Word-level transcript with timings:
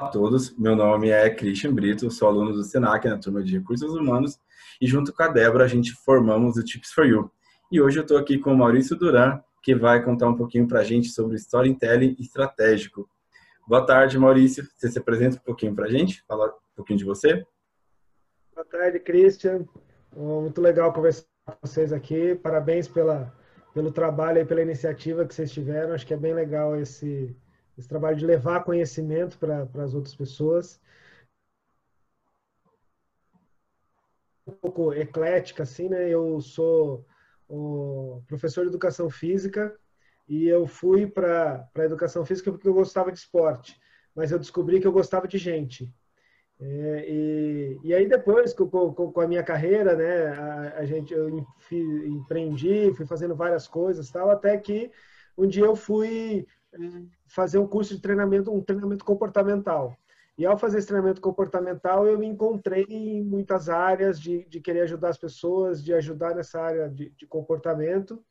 a 0.00 0.08
todos, 0.08 0.56
meu 0.56 0.74
nome 0.74 1.10
é 1.10 1.28
Christian 1.28 1.74
Brito, 1.74 2.10
sou 2.10 2.26
aluno 2.26 2.54
do 2.54 2.64
SENAC 2.64 3.06
na 3.06 3.18
turma 3.18 3.42
de 3.42 3.58
Recursos 3.58 3.94
Humanos 3.94 4.40
e 4.80 4.86
junto 4.86 5.12
com 5.12 5.22
a 5.22 5.28
Débora 5.28 5.64
a 5.64 5.68
gente 5.68 5.92
formamos 5.92 6.56
o 6.56 6.64
Tips 6.64 6.90
for 6.92 7.04
You. 7.04 7.30
E 7.70 7.82
hoje 7.82 7.98
eu 7.98 8.02
estou 8.02 8.16
aqui 8.16 8.38
com 8.38 8.54
o 8.54 8.56
Maurício 8.56 8.96
Duran, 8.96 9.38
que 9.62 9.74
vai 9.74 10.02
contar 10.02 10.26
um 10.26 10.34
pouquinho 10.34 10.66
para 10.66 10.80
a 10.80 10.84
gente 10.84 11.10
sobre 11.10 11.36
storytelling 11.36 12.16
estratégico. 12.18 13.06
Boa 13.68 13.84
tarde, 13.84 14.18
Maurício. 14.18 14.66
Você 14.74 14.90
se 14.90 14.98
apresenta 14.98 15.36
um 15.36 15.40
pouquinho 15.40 15.74
para 15.74 15.84
a 15.84 15.90
gente? 15.90 16.24
Fala 16.26 16.46
um 16.46 16.76
pouquinho 16.76 16.98
de 16.98 17.04
você. 17.04 17.44
Boa 18.54 18.64
tarde, 18.64 19.00
Christian. 19.00 19.66
Muito 20.16 20.62
legal 20.62 20.94
conversar 20.94 21.26
com 21.44 21.52
vocês 21.60 21.92
aqui. 21.92 22.34
Parabéns 22.36 22.88
pela, 22.88 23.30
pelo 23.74 23.92
trabalho 23.92 24.38
e 24.38 24.46
pela 24.46 24.62
iniciativa 24.62 25.26
que 25.26 25.34
vocês 25.34 25.52
tiveram. 25.52 25.92
Acho 25.92 26.06
que 26.06 26.14
é 26.14 26.16
bem 26.16 26.32
legal 26.32 26.74
esse, 26.74 27.36
esse 27.80 27.88
trabalho 27.88 28.16
de 28.16 28.26
levar 28.26 28.62
conhecimento 28.62 29.38
para 29.38 29.62
as 29.82 29.94
outras 29.94 30.14
pessoas. 30.14 30.80
Um 34.46 34.52
pouco 34.52 34.92
eclética, 34.92 35.62
assim, 35.62 35.88
né? 35.88 36.08
Eu 36.08 36.40
sou 36.40 37.04
o 37.48 38.22
professor 38.26 38.62
de 38.62 38.68
educação 38.68 39.08
física 39.10 39.76
e 40.28 40.46
eu 40.46 40.66
fui 40.66 41.06
para 41.06 41.68
a 41.74 41.84
educação 41.84 42.24
física 42.24 42.52
porque 42.52 42.68
eu 42.68 42.74
gostava 42.74 43.10
de 43.10 43.18
esporte, 43.18 43.80
mas 44.14 44.30
eu 44.30 44.38
descobri 44.38 44.80
que 44.80 44.86
eu 44.86 44.92
gostava 44.92 45.26
de 45.26 45.38
gente. 45.38 45.92
É, 46.60 47.06
e, 47.08 47.80
e 47.82 47.94
aí 47.94 48.06
depois, 48.06 48.52
com, 48.52 48.68
com, 48.68 48.92
com, 48.92 49.20
a 49.20 49.26
minha 49.26 49.42
carreira, 49.42 49.96
né, 49.96 50.26
a, 50.28 50.80
a 50.80 50.84
gente, 50.84 51.14
eu 51.14 51.30
empreendi, 51.70 52.92
fui 52.94 53.06
fazendo 53.06 53.34
várias 53.34 53.66
coisas 53.66 54.10
tal, 54.10 54.30
até 54.30 54.58
que 54.58 54.90
um 55.38 55.46
dia 55.46 55.64
eu 55.64 55.74
fui 55.74 56.46
fazer 57.26 57.58
um 57.58 57.66
curso 57.66 57.94
de 57.94 58.00
treinamento, 58.00 58.52
um 58.52 58.60
treinamento 58.60 59.04
comportamental. 59.04 59.96
E 60.38 60.46
ao 60.46 60.56
fazer 60.56 60.78
esse 60.78 60.86
treinamento 60.86 61.20
comportamental, 61.20 62.06
eu 62.06 62.18
me 62.18 62.26
encontrei 62.26 62.86
em 62.88 63.22
muitas 63.22 63.68
áreas 63.68 64.18
de, 64.18 64.44
de 64.46 64.60
querer 64.60 64.82
ajudar 64.82 65.10
as 65.10 65.18
pessoas, 65.18 65.84
de 65.84 65.92
ajudar 65.92 66.34
nessa 66.34 66.60
área 66.60 66.88
de, 66.88 67.10
de 67.10 67.26
comportamento. 67.26 68.24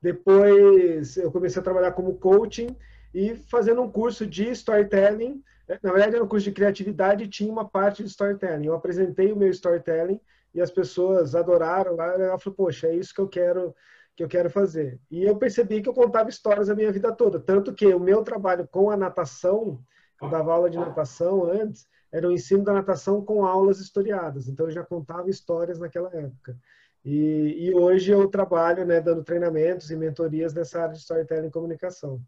Depois, 0.00 1.16
eu 1.16 1.30
comecei 1.30 1.60
a 1.60 1.64
trabalhar 1.64 1.92
como 1.92 2.18
coaching 2.18 2.76
e 3.14 3.36
fazendo 3.36 3.80
um 3.80 3.90
curso 3.90 4.26
de 4.26 4.50
storytelling. 4.50 5.40
Na 5.80 5.92
verdade, 5.92 6.16
era 6.16 6.24
um 6.24 6.28
curso 6.28 6.44
de 6.46 6.52
criatividade 6.52 7.24
e 7.24 7.28
tinha 7.28 7.52
uma 7.52 7.68
parte 7.68 8.02
de 8.02 8.08
storytelling. 8.10 8.66
Eu 8.66 8.74
apresentei 8.74 9.30
o 9.32 9.36
meu 9.36 9.48
storytelling 9.50 10.20
e 10.52 10.60
as 10.60 10.70
pessoas 10.70 11.36
adoraram. 11.36 11.92
Ela 11.92 12.38
falou, 12.38 12.56
poxa, 12.56 12.88
é 12.88 12.96
isso 12.96 13.14
que 13.14 13.20
eu 13.20 13.28
quero 13.28 13.72
que 14.16 14.22
eu 14.22 14.28
quero 14.28 14.50
fazer. 14.50 15.00
E 15.10 15.22
eu 15.24 15.36
percebi 15.36 15.80
que 15.80 15.88
eu 15.88 15.94
contava 15.94 16.28
histórias 16.28 16.68
a 16.68 16.74
minha 16.74 16.92
vida 16.92 17.12
toda, 17.12 17.40
tanto 17.40 17.72
que 17.72 17.86
o 17.94 18.00
meu 18.00 18.22
trabalho 18.22 18.68
com 18.70 18.90
a 18.90 18.96
natação, 18.96 19.80
eu 20.20 20.28
dava 20.28 20.52
aula 20.52 20.70
de 20.70 20.78
natação 20.78 21.44
antes, 21.44 21.86
era 22.12 22.28
o 22.28 22.32
ensino 22.32 22.62
da 22.62 22.74
natação 22.74 23.24
com 23.24 23.44
aulas 23.44 23.80
historiadas. 23.80 24.48
Então 24.48 24.66
eu 24.66 24.72
já 24.72 24.84
contava 24.84 25.30
histórias 25.30 25.78
naquela 25.78 26.14
época. 26.14 26.56
E, 27.04 27.56
e 27.58 27.74
hoje 27.74 28.12
eu 28.12 28.28
trabalho, 28.28 28.84
né, 28.84 29.00
dando 29.00 29.24
treinamentos 29.24 29.90
e 29.90 29.96
mentorias 29.96 30.54
nessa 30.54 30.82
área 30.82 30.92
de 30.92 31.00
storytelling 31.00 31.48
e 31.48 31.50
comunicação. 31.50 32.20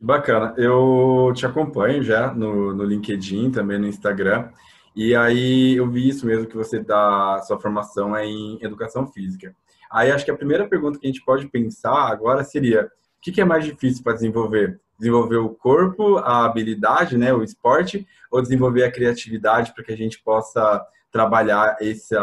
Bacana. 0.00 0.54
Eu 0.56 1.32
te 1.34 1.46
acompanho 1.46 2.02
já 2.02 2.32
no, 2.34 2.74
no 2.74 2.84
LinkedIn, 2.84 3.50
também 3.50 3.78
no 3.78 3.86
Instagram. 3.86 4.50
E 4.94 5.14
aí 5.14 5.76
eu 5.76 5.88
vi 5.88 6.08
isso 6.08 6.26
mesmo 6.26 6.46
que 6.46 6.56
você 6.56 6.80
dá 6.80 7.40
sua 7.46 7.58
formação 7.58 8.16
é 8.16 8.26
em 8.26 8.58
educação 8.62 9.06
física. 9.06 9.54
Aí 9.90 10.10
acho 10.10 10.24
que 10.24 10.30
a 10.30 10.36
primeira 10.36 10.68
pergunta 10.68 10.98
que 10.98 11.06
a 11.06 11.10
gente 11.10 11.24
pode 11.24 11.48
pensar 11.48 12.10
agora 12.10 12.44
seria: 12.44 12.84
o 12.84 13.20
que, 13.20 13.40
é 13.40 13.44
mais 13.44 13.64
difícil 13.64 14.02
para 14.02 14.14
desenvolver? 14.14 14.80
Desenvolver 14.98 15.36
o 15.36 15.50
corpo, 15.50 16.18
a 16.18 16.44
habilidade, 16.44 17.16
né, 17.16 17.32
o 17.32 17.42
esporte, 17.42 18.06
ou 18.30 18.42
desenvolver 18.42 18.84
a 18.84 18.90
criatividade 18.90 19.72
para 19.72 19.84
que 19.84 19.92
a 19.92 19.96
gente 19.96 20.20
possa 20.22 20.84
trabalhar 21.10 21.76
esse, 21.80 22.14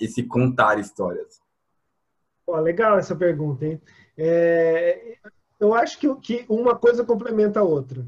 esse 0.00 0.22
contar 0.22 0.78
histórias? 0.78 1.40
Pô, 2.46 2.56
legal 2.58 2.98
essa 2.98 3.14
pergunta, 3.14 3.66
hein? 3.66 3.80
É, 4.16 5.16
eu 5.58 5.74
acho 5.74 5.98
que, 5.98 6.14
que 6.16 6.46
uma 6.48 6.76
coisa 6.76 7.04
complementa 7.04 7.60
a 7.60 7.64
outra. 7.64 8.06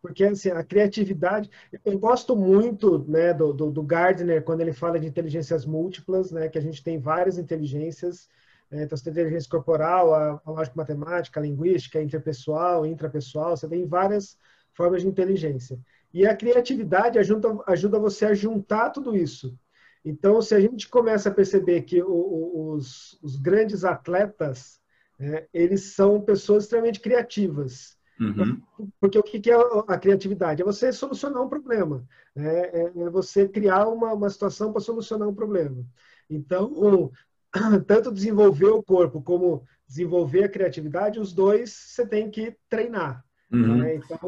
Porque 0.00 0.24
assim, 0.24 0.50
a 0.50 0.64
criatividade, 0.64 1.50
eu 1.84 1.98
gosto 1.98 2.34
muito 2.34 3.04
né, 3.08 3.34
do, 3.34 3.52
do, 3.52 3.70
do, 3.70 3.82
Gardner 3.82 4.42
quando 4.42 4.60
ele 4.62 4.72
fala 4.72 4.98
de 4.98 5.06
inteligências 5.06 5.66
múltiplas, 5.66 6.30
né, 6.30 6.48
que 6.48 6.58
a 6.58 6.62
gente 6.62 6.82
tem 6.82 6.98
várias 6.98 7.38
inteligências, 7.38 8.28
né, 8.70 8.84
então 8.84 8.96
você 8.96 9.04
tem 9.04 9.12
a 9.12 9.14
inteligência 9.14 9.50
corporal, 9.50 10.14
a, 10.14 10.40
a 10.44 10.50
lógica 10.50 10.76
matemática, 10.76 11.40
a 11.40 11.42
linguística, 11.42 11.98
a 11.98 12.02
interpessoal, 12.02 12.84
a 12.84 12.88
intrapessoal, 12.88 13.56
você 13.56 13.68
tem 13.68 13.86
várias 13.86 14.38
formas 14.72 15.02
de 15.02 15.08
inteligência. 15.08 15.78
E 16.12 16.26
a 16.26 16.34
criatividade 16.34 17.18
ajuda, 17.18 17.58
ajuda 17.66 17.98
você 17.98 18.26
a 18.26 18.34
juntar 18.34 18.90
tudo 18.90 19.16
isso. 19.16 19.58
Então, 20.04 20.40
se 20.40 20.54
a 20.54 20.60
gente 20.60 20.88
começa 20.88 21.28
a 21.28 21.34
perceber 21.34 21.82
que 21.82 22.00
o, 22.00 22.08
o, 22.08 22.72
os, 22.72 23.18
os, 23.22 23.36
grandes 23.36 23.84
atletas, 23.84 24.80
né, 25.18 25.46
eles 25.52 25.94
são 25.94 26.20
pessoas 26.20 26.62
extremamente 26.64 27.00
criativas. 27.00 27.95
Uhum. 28.18 28.62
Porque 29.00 29.18
o 29.18 29.22
que 29.22 29.50
é 29.50 29.56
a 29.88 29.98
criatividade? 29.98 30.62
É 30.62 30.64
você 30.64 30.92
solucionar 30.92 31.42
um 31.42 31.48
problema. 31.48 32.06
Né? 32.34 32.60
É, 32.68 32.92
é 32.96 33.10
você 33.10 33.48
criar 33.48 33.88
uma, 33.88 34.12
uma 34.12 34.30
situação 34.30 34.72
para 34.72 34.80
solucionar 34.80 35.28
um 35.28 35.34
problema. 35.34 35.84
Então, 36.28 36.72
um, 36.72 37.10
tanto 37.86 38.12
desenvolver 38.12 38.68
o 38.68 38.82
corpo 38.82 39.22
como 39.22 39.64
desenvolver 39.86 40.44
a 40.44 40.48
criatividade, 40.48 41.20
os 41.20 41.32
dois 41.32 41.70
você 41.72 42.06
tem 42.06 42.30
que 42.30 42.56
treinar. 42.68 43.24
Uhum. 43.52 43.78
Né? 43.78 43.96
Então, 43.96 44.18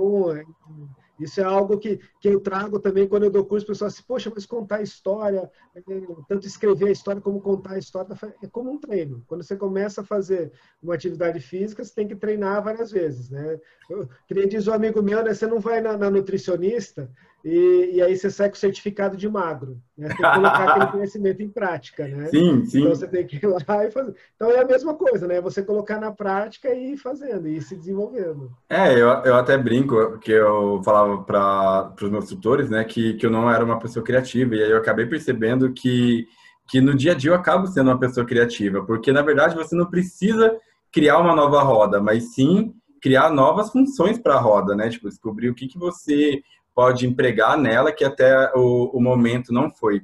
isso 1.20 1.40
é 1.40 1.44
algo 1.44 1.78
que, 1.78 1.98
que 2.20 2.28
eu 2.28 2.40
trago 2.40 2.78
também 2.78 3.08
quando 3.08 3.24
eu 3.24 3.30
dou 3.30 3.44
curso, 3.44 3.64
o 3.64 3.68
pessoal 3.68 3.88
assim, 3.88 4.02
poxa, 4.06 4.30
mas 4.32 4.46
contar 4.46 4.76
a 4.76 4.82
história, 4.82 5.50
é, 5.74 5.80
tanto 6.28 6.46
escrever 6.46 6.88
a 6.88 6.92
história 6.92 7.20
como 7.20 7.40
contar 7.40 7.72
a 7.72 7.78
história, 7.78 8.08
é 8.42 8.46
como 8.46 8.70
um 8.70 8.78
treino. 8.78 9.22
Quando 9.26 9.42
você 9.42 9.56
começa 9.56 10.00
a 10.00 10.04
fazer 10.04 10.52
uma 10.82 10.94
atividade 10.94 11.40
física, 11.40 11.84
você 11.84 11.94
tem 11.94 12.08
que 12.08 12.16
treinar 12.16 12.62
várias 12.62 12.90
vezes, 12.90 13.30
né? 13.30 13.58
Eu, 13.88 14.08
queria 14.26 14.46
dizer 14.46 14.70
um 14.70 14.74
amigo 14.74 15.02
meu, 15.02 15.22
né, 15.22 15.34
você 15.34 15.46
não 15.46 15.60
vai 15.60 15.80
na, 15.80 15.96
na 15.96 16.10
nutricionista 16.10 17.10
e, 17.44 17.92
e, 17.94 18.02
aí 18.02 18.16
você 18.16 18.30
sai 18.30 18.48
com 18.48 18.56
o 18.56 18.58
certificado 18.58 19.16
de 19.16 19.28
magro. 19.28 19.80
Né? 19.96 20.08
Tem 20.08 20.16
que 20.16 20.22
colocar 20.22 20.68
aquele 20.70 20.86
conhecimento 20.92 21.40
em 21.40 21.48
prática, 21.48 22.06
né? 22.06 22.26
Sim, 22.26 22.64
sim. 22.64 22.80
Então 22.80 22.94
você 22.94 23.06
tem 23.06 23.26
que 23.26 23.36
ir 23.36 23.46
lá 23.46 23.84
e 23.86 23.90
fazer. 23.90 24.14
Então 24.34 24.50
é 24.50 24.60
a 24.60 24.66
mesma 24.66 24.94
coisa, 24.94 25.26
né? 25.26 25.40
Você 25.40 25.62
colocar 25.62 26.00
na 26.00 26.10
prática 26.10 26.74
e 26.74 26.94
ir 26.94 26.96
fazendo, 26.96 27.46
e 27.46 27.56
ir 27.56 27.62
se 27.62 27.76
desenvolvendo. 27.76 28.50
É, 28.68 28.92
eu, 28.92 29.08
eu 29.08 29.36
até 29.36 29.56
brinco, 29.56 29.94
porque 30.10 30.32
eu 30.32 30.82
falava 30.84 31.22
para 31.22 31.94
os 32.02 32.10
meus 32.10 32.28
tutores, 32.28 32.68
né, 32.68 32.84
que, 32.84 33.14
que 33.14 33.24
eu 33.24 33.30
não 33.30 33.50
era 33.50 33.64
uma 33.64 33.78
pessoa 33.78 34.04
criativa, 34.04 34.56
e 34.56 34.62
aí 34.62 34.70
eu 34.70 34.78
acabei 34.78 35.06
percebendo 35.06 35.72
que, 35.72 36.26
que 36.68 36.80
no 36.80 36.94
dia 36.94 37.12
a 37.12 37.14
dia 37.14 37.30
eu 37.30 37.36
acabo 37.36 37.66
sendo 37.68 37.90
uma 37.90 37.98
pessoa 37.98 38.26
criativa, 38.26 38.84
porque 38.84 39.12
na 39.12 39.22
verdade 39.22 39.54
você 39.54 39.76
não 39.76 39.86
precisa 39.86 40.56
criar 40.92 41.18
uma 41.18 41.36
nova 41.36 41.62
roda, 41.62 42.00
mas 42.00 42.34
sim 42.34 42.74
criar 43.00 43.30
novas 43.30 43.70
funções 43.70 44.18
para 44.18 44.34
a 44.34 44.40
roda, 44.40 44.74
né? 44.74 44.88
Tipo, 44.88 45.08
descobrir 45.08 45.48
o 45.48 45.54
que, 45.54 45.68
que 45.68 45.78
você 45.78 46.42
pode 46.78 47.08
empregar 47.08 47.58
nela 47.58 47.90
que 47.90 48.04
até 48.04 48.52
o, 48.54 48.92
o 48.94 49.00
momento 49.00 49.52
não 49.52 49.68
foi. 49.68 50.00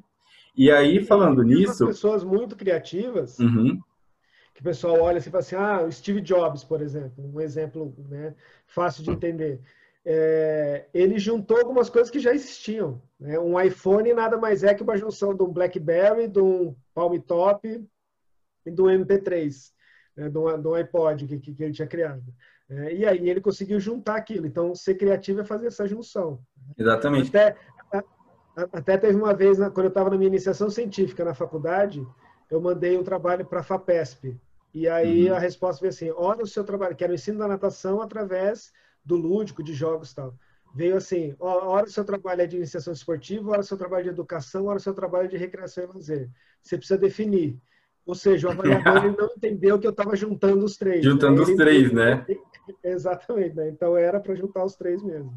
E 0.56 0.72
aí, 0.72 1.04
falando 1.04 1.44
e 1.44 1.54
nisso. 1.54 1.86
pessoas 1.86 2.24
muito 2.24 2.56
criativas, 2.56 3.38
uhum. 3.38 3.78
que 4.52 4.60
o 4.60 4.64
pessoal 4.64 5.00
olha 5.00 5.18
assim 5.18 5.28
e 5.28 5.30
fala 5.30 5.40
assim: 5.44 5.54
ah, 5.54 5.82
o 5.82 5.92
Steve 5.92 6.20
Jobs, 6.20 6.64
por 6.64 6.82
exemplo, 6.82 7.32
um 7.32 7.40
exemplo 7.40 7.94
né, 8.08 8.34
fácil 8.66 9.04
de 9.04 9.10
entender. 9.12 9.60
É, 10.04 10.86
ele 10.92 11.16
juntou 11.16 11.58
algumas 11.58 11.88
coisas 11.88 12.10
que 12.10 12.18
já 12.18 12.34
existiam. 12.34 13.00
Né? 13.20 13.38
Um 13.38 13.60
iPhone 13.60 14.12
nada 14.12 14.36
mais 14.36 14.64
é 14.64 14.74
que 14.74 14.82
uma 14.82 14.96
junção 14.96 15.32
de 15.32 15.44
um 15.44 15.52
BlackBerry, 15.52 16.26
de 16.26 16.40
um 16.40 16.74
Palm 16.92 17.16
Top 17.20 17.68
e 18.66 18.70
do 18.72 18.86
MP3, 18.86 19.70
né? 20.16 20.28
do, 20.28 20.56
do 20.56 20.74
iPod 20.74 21.24
que, 21.24 21.38
que, 21.38 21.62
ele 21.62 21.72
tinha 21.72 21.86
criado. 21.86 22.24
É, 22.68 22.94
e 22.94 23.06
aí 23.06 23.28
ele 23.28 23.40
conseguiu 23.40 23.78
juntar 23.78 24.16
aquilo. 24.16 24.46
Então, 24.46 24.74
ser 24.74 24.94
criativo 24.94 25.40
é 25.40 25.44
fazer 25.44 25.66
essa 25.66 25.86
junção. 25.86 26.40
Exatamente. 26.78 27.28
Até, 27.28 27.56
até 28.72 28.96
teve 28.96 29.16
uma 29.16 29.34
vez, 29.34 29.58
quando 29.58 29.84
eu 29.84 29.88
estava 29.88 30.10
na 30.10 30.16
minha 30.16 30.28
iniciação 30.28 30.70
científica 30.70 31.24
na 31.24 31.34
faculdade, 31.34 32.06
eu 32.50 32.60
mandei 32.60 32.96
um 32.96 33.04
trabalho 33.04 33.44
para 33.44 33.60
a 33.60 33.64
FAPESP. 33.64 34.38
E 34.72 34.88
aí 34.88 35.28
uhum. 35.28 35.36
a 35.36 35.38
resposta 35.38 35.80
veio 35.80 35.90
assim: 35.90 36.10
olha 36.16 36.42
o 36.42 36.46
seu 36.46 36.64
trabalho, 36.64 36.96
que 36.96 37.04
era 37.04 37.12
o 37.12 37.14
ensino 37.14 37.38
da 37.38 37.48
natação 37.48 38.00
através 38.00 38.72
do 39.04 39.16
lúdico, 39.16 39.62
de 39.62 39.72
jogos 39.72 40.10
e 40.10 40.14
tal. 40.16 40.34
Veio 40.74 40.96
assim: 40.96 41.34
olha 41.38 41.86
o 41.86 41.90
seu 41.90 42.04
trabalho 42.04 42.42
é 42.42 42.46
de 42.46 42.56
iniciação 42.56 42.92
esportiva, 42.92 43.52
olha 43.52 43.60
o 43.60 43.64
seu 43.64 43.76
trabalho 43.76 44.04
de 44.04 44.10
educação, 44.10 44.66
olha 44.66 44.78
o 44.78 44.80
seu 44.80 44.92
trabalho 44.92 45.28
de 45.28 45.36
recreação 45.36 45.84
e 45.84 45.86
lazer. 45.86 46.30
Você 46.60 46.76
precisa 46.76 46.98
definir. 46.98 47.56
Ou 48.06 48.14
seja, 48.14 48.48
o 48.48 48.50
avaliador 48.50 49.04
ele 49.04 49.16
não 49.16 49.28
entendeu 49.36 49.78
que 49.78 49.86
eu 49.86 49.90
estava 49.90 50.14
juntando 50.14 50.64
os 50.64 50.76
três. 50.76 51.04
Juntando 51.04 51.36
né? 51.36 51.42
os 51.42 51.56
três, 51.56 51.92
né? 51.92 52.26
Exatamente, 52.82 53.54
né? 53.56 53.68
Então 53.68 53.96
era 53.96 54.20
para 54.20 54.34
juntar 54.34 54.64
os 54.64 54.74
três 54.76 55.02
mesmo. 55.02 55.32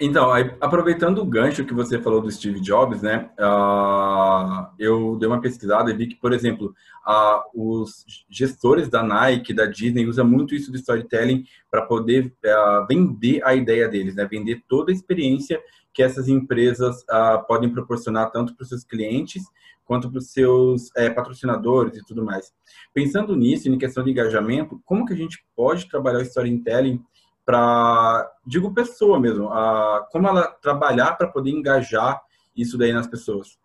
Então, 0.00 0.32
aproveitando 0.60 1.18
o 1.18 1.24
gancho 1.24 1.64
que 1.64 1.72
você 1.72 2.00
falou 2.00 2.20
do 2.20 2.30
Steve 2.30 2.60
Jobs, 2.60 3.00
né? 3.00 3.30
Uh, 3.38 4.66
eu 4.76 5.16
dei 5.16 5.28
uma 5.28 5.40
pesquisada 5.40 5.90
e 5.90 5.96
vi 5.96 6.08
que, 6.08 6.16
por 6.16 6.32
exemplo, 6.32 6.74
uh, 7.06 7.42
os 7.54 8.04
gestores 8.28 8.88
da 8.88 9.04
Nike, 9.04 9.54
da 9.54 9.66
Disney, 9.66 10.06
usam 10.06 10.26
muito 10.26 10.52
isso 10.52 10.72
do 10.72 10.76
storytelling 10.76 11.44
para 11.70 11.82
poder 11.82 12.26
uh, 12.44 12.86
vender 12.88 13.40
a 13.44 13.54
ideia 13.54 13.88
deles, 13.88 14.16
né? 14.16 14.26
Vender 14.26 14.64
toda 14.68 14.90
a 14.90 14.94
experiência 14.94 15.60
que 15.92 16.02
essas 16.02 16.28
empresas 16.28 17.06
podem 17.46 17.70
proporcionar 17.70 18.32
tanto 18.32 18.52
para 18.56 18.64
os 18.64 18.68
seus 18.68 18.82
clientes 18.82 19.44
quanto 19.84 20.10
para 20.10 20.18
os 20.18 20.32
seus 20.32 20.90
é, 20.96 21.10
patrocinadores 21.10 21.96
e 21.96 22.04
tudo 22.04 22.24
mais. 22.24 22.52
Pensando 22.92 23.36
nisso, 23.36 23.68
em 23.68 23.78
questão 23.78 24.02
de 24.02 24.10
engajamento, 24.10 24.80
como 24.84 25.04
que 25.04 25.12
a 25.12 25.16
gente 25.16 25.44
pode 25.54 25.88
trabalhar 25.88 26.18
o 26.18 26.22
storytelling 26.22 27.02
para, 27.44 28.30
digo 28.46 28.72
pessoa 28.72 29.20
mesmo, 29.20 29.48
a, 29.50 30.08
como 30.10 30.26
ela 30.26 30.46
trabalhar 30.46 31.12
para 31.16 31.28
poder 31.28 31.50
engajar 31.50 32.20
isso 32.56 32.78
daí 32.78 32.92
nas 32.92 33.06
pessoas? 33.06 33.58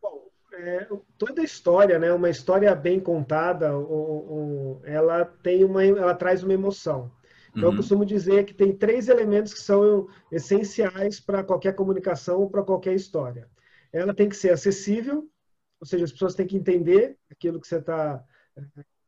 Bom, 0.00 0.24
é, 0.54 0.88
toda 1.18 1.42
história, 1.42 1.98
né, 1.98 2.12
uma 2.12 2.30
história 2.30 2.74
bem 2.74 2.98
contada, 2.98 3.76
ou, 3.76 4.30
ou, 4.30 4.82
ela 4.84 5.24
tem 5.24 5.64
uma, 5.64 5.84
ela 5.84 6.14
traz 6.14 6.42
uma 6.42 6.54
emoção. 6.54 7.10
Então, 7.50 7.70
uhum. 7.70 7.74
eu 7.74 7.76
costumo 7.76 8.04
dizer 8.04 8.44
que 8.44 8.54
tem 8.54 8.72
três 8.72 9.08
elementos 9.08 9.52
que 9.52 9.60
são 9.60 10.06
essenciais 10.30 11.18
para 11.20 11.42
qualquer 11.42 11.74
comunicação 11.74 12.40
ou 12.40 12.50
para 12.50 12.62
qualquer 12.62 12.94
história. 12.94 13.48
Ela 13.92 14.14
tem 14.14 14.28
que 14.28 14.36
ser 14.36 14.50
acessível, 14.50 15.28
ou 15.80 15.86
seja, 15.86 16.04
as 16.04 16.12
pessoas 16.12 16.34
têm 16.34 16.46
que 16.46 16.56
entender 16.56 17.16
aquilo 17.30 17.60
que 17.60 17.66
você 17.66 17.76
está 17.76 18.24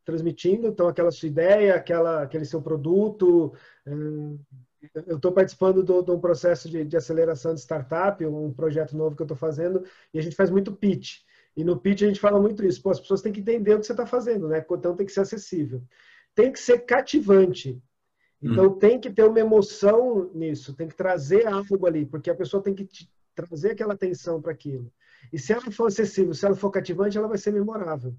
transmitindo, 0.03 0.67
então 0.67 0.87
aquela 0.87 1.11
sua 1.11 1.27
ideia, 1.27 1.75
aquela, 1.75 2.23
aquele 2.23 2.45
seu 2.45 2.61
produto. 2.61 3.53
Eh, 3.85 4.59
eu 5.05 5.17
estou 5.17 5.31
participando 5.31 5.83
de 5.83 6.11
um 6.11 6.19
processo 6.19 6.69
de, 6.69 6.83
de, 6.83 6.97
aceleração 6.97 7.53
de 7.53 7.59
startup, 7.59 8.25
um 8.25 8.51
projeto 8.51 8.97
novo 8.97 9.15
que 9.15 9.21
eu 9.21 9.25
estou 9.25 9.37
fazendo, 9.37 9.83
e 10.13 10.17
a 10.17 10.21
gente 10.21 10.35
faz 10.35 10.49
muito 10.49 10.75
pitch. 10.75 11.19
E 11.55 11.63
no 11.63 11.79
pitch 11.79 12.01
a 12.01 12.07
gente 12.07 12.19
fala 12.19 12.39
muito 12.41 12.65
isso. 12.65 12.81
Pô, 12.81 12.89
as 12.89 12.99
pessoas 12.99 13.21
têm 13.21 13.31
que 13.31 13.41
entender 13.41 13.75
o 13.75 13.79
que 13.79 13.85
você 13.85 13.93
está 13.93 14.05
fazendo, 14.05 14.47
né? 14.47 14.65
Então 14.71 14.95
tem 14.95 15.05
que 15.05 15.11
ser 15.11 15.21
acessível. 15.21 15.83
Tem 16.33 16.51
que 16.51 16.59
ser 16.59 16.79
cativante. 16.79 17.79
Então 18.41 18.67
hum. 18.67 18.79
tem 18.79 18.99
que 18.99 19.11
ter 19.11 19.23
uma 19.23 19.39
emoção 19.39 20.31
nisso, 20.33 20.73
tem 20.73 20.87
que 20.87 20.95
trazer 20.95 21.45
algo 21.45 21.85
ali, 21.85 22.05
porque 22.05 22.29
a 22.29 22.35
pessoa 22.35 22.63
tem 22.63 22.73
que 22.73 22.87
trazer 23.35 23.71
aquela 23.71 23.93
atenção 23.93 24.41
para 24.41 24.51
aquilo. 24.51 24.91
E 25.31 25.39
se 25.39 25.53
ela 25.53 25.71
for 25.71 25.87
acessível, 25.87 26.33
se 26.33 26.45
ela 26.45 26.55
for 26.55 26.71
cativante, 26.71 27.17
ela 27.17 27.27
vai 27.27 27.37
ser 27.37 27.51
memorável. 27.51 28.15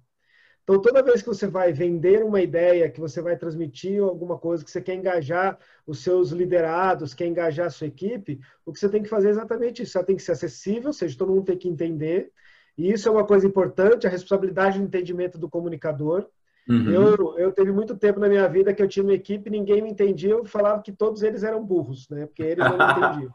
Então, 0.62 0.80
toda 0.80 1.02
vez 1.02 1.20
que 1.22 1.28
você 1.28 1.46
vai 1.48 1.72
vender 1.72 2.22
uma 2.24 2.40
ideia, 2.40 2.88
que 2.88 3.00
você 3.00 3.20
vai 3.20 3.36
transmitir 3.36 4.00
alguma 4.00 4.38
coisa, 4.38 4.64
que 4.64 4.70
você 4.70 4.80
quer 4.80 4.94
engajar 4.94 5.58
os 5.84 6.04
seus 6.04 6.30
liderados, 6.30 7.14
quer 7.14 7.26
engajar 7.26 7.66
a 7.66 7.70
sua 7.70 7.88
equipe, 7.88 8.40
o 8.64 8.72
que 8.72 8.78
você 8.78 8.88
tem 8.88 9.02
que 9.02 9.08
fazer 9.08 9.28
é 9.28 9.30
exatamente 9.32 9.82
isso. 9.82 9.92
Você 9.92 10.04
tem 10.04 10.16
que 10.16 10.22
ser 10.22 10.32
acessível, 10.32 10.88
ou 10.88 10.92
seja, 10.92 11.18
todo 11.18 11.32
mundo 11.32 11.46
tem 11.46 11.58
que 11.58 11.68
entender. 11.68 12.30
E 12.78 12.92
isso 12.92 13.08
é 13.08 13.12
uma 13.12 13.26
coisa 13.26 13.46
importante, 13.46 14.06
a 14.06 14.10
responsabilidade 14.10 14.78
de 14.78 14.84
entendimento 14.84 15.36
do 15.36 15.50
comunicador. 15.50 16.28
Uhum. 16.68 16.90
Eu, 16.90 17.38
eu 17.38 17.52
teve 17.52 17.72
muito 17.72 17.96
tempo 17.96 18.20
na 18.20 18.28
minha 18.28 18.48
vida 18.48 18.72
que 18.72 18.80
eu 18.80 18.88
tinha 18.88 19.02
uma 19.02 19.12
equipe, 19.12 19.50
ninguém 19.50 19.82
me 19.82 19.90
entendia, 19.90 20.30
eu 20.30 20.44
falava 20.44 20.80
que 20.80 20.92
todos 20.92 21.24
eles 21.24 21.42
eram 21.42 21.64
burros, 21.64 22.08
né? 22.08 22.24
Porque 22.24 22.42
eles 22.42 22.64
não 22.64 22.78
me 22.78 22.84
entendiam. 22.92 23.34